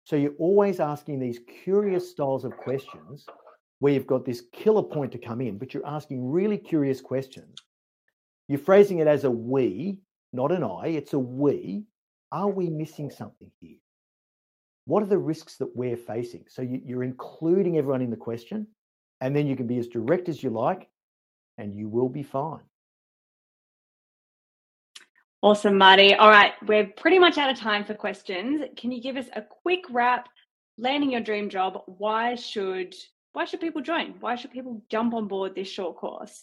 [0.05, 3.25] So you're always asking these curious styles of questions
[3.79, 7.57] where you've got this killer point to come in, but you're asking really curious questions.
[8.47, 9.99] You're phrasing it as a we,
[10.31, 11.83] not an I, it's a we.
[12.31, 13.77] Are we missing something here?
[14.85, 16.45] What are the risks that we're facing?
[16.47, 18.67] So you, are including everyone in the question,
[19.21, 20.89] and then you can be as direct as you like,
[21.57, 22.63] and you will be fine.
[25.41, 26.15] Awesome, Marty.
[26.15, 28.61] All right, we're pretty much out of time for questions.
[28.75, 30.29] Can you give us a quick wrap?
[30.77, 31.81] Landing your dream job.
[31.85, 32.95] Why should
[33.33, 34.15] why should people join?
[34.19, 36.41] Why should people jump on board this short course?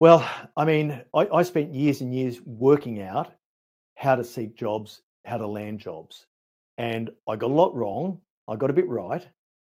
[0.00, 3.32] Well, I mean, I, I spent years and years working out
[3.96, 6.26] how to seek jobs, how to land jobs,
[6.78, 8.20] and I got a lot wrong.
[8.48, 9.26] I got a bit right,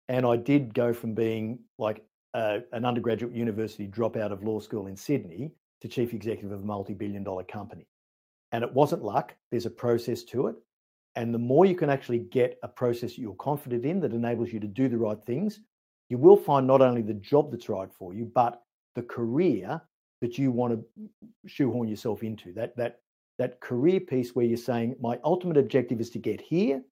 [0.08, 4.86] and I did go from being like a, an undergraduate university dropout of law school
[4.86, 7.86] in Sydney to chief executive of a multi-billion dollar company.
[8.52, 10.56] And it wasn't luck, there's a process to it.
[11.16, 14.60] And the more you can actually get a process you're confident in that enables you
[14.60, 15.60] to do the right things,
[16.08, 18.62] you will find not only the job that's right for you, but
[18.94, 19.80] the career
[20.20, 21.08] that you want to
[21.46, 22.52] shoehorn yourself into.
[22.52, 23.00] That that
[23.40, 26.82] that career piece where you're saying, my ultimate objective is to get here.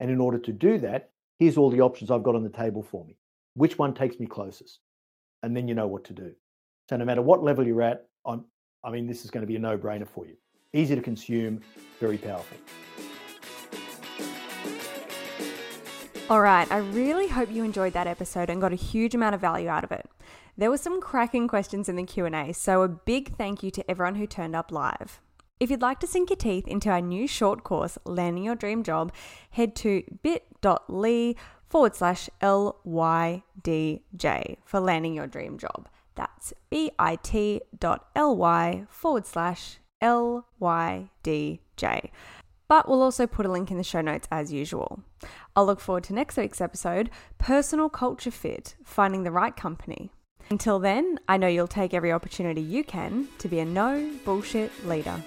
[0.00, 2.82] And in order to do that, here's all the options I've got on the table
[2.82, 3.18] for me.
[3.54, 4.80] Which one takes me closest?
[5.42, 6.32] And then you know what to do.
[6.88, 8.46] So no matter what level you're at, I'm,
[8.82, 10.36] I mean, this is going to be a no-brainer for you
[10.72, 11.60] easy to consume,
[11.98, 12.56] very powerful.
[16.28, 19.40] All right, I really hope you enjoyed that episode and got a huge amount of
[19.40, 20.08] value out of it.
[20.56, 24.14] There were some cracking questions in the Q&A, so a big thank you to everyone
[24.14, 25.20] who turned up live.
[25.60, 28.82] If you'd like to sink your teeth into our new short course, Landing Your Dream
[28.82, 29.12] Job,
[29.50, 31.34] head to bit.ly
[31.68, 35.86] forward slash LYDJ for Landing Your Dream Job.
[36.14, 37.60] That's bit.ly
[38.88, 42.10] forward slash LYDJ.
[42.66, 45.02] But we'll also put a link in the show notes as usual.
[45.54, 50.10] I'll look forward to next week's episode Personal Culture Fit Finding the Right Company.
[50.48, 54.88] Until then, I know you'll take every opportunity you can to be a no bullshit
[54.88, 55.22] leader.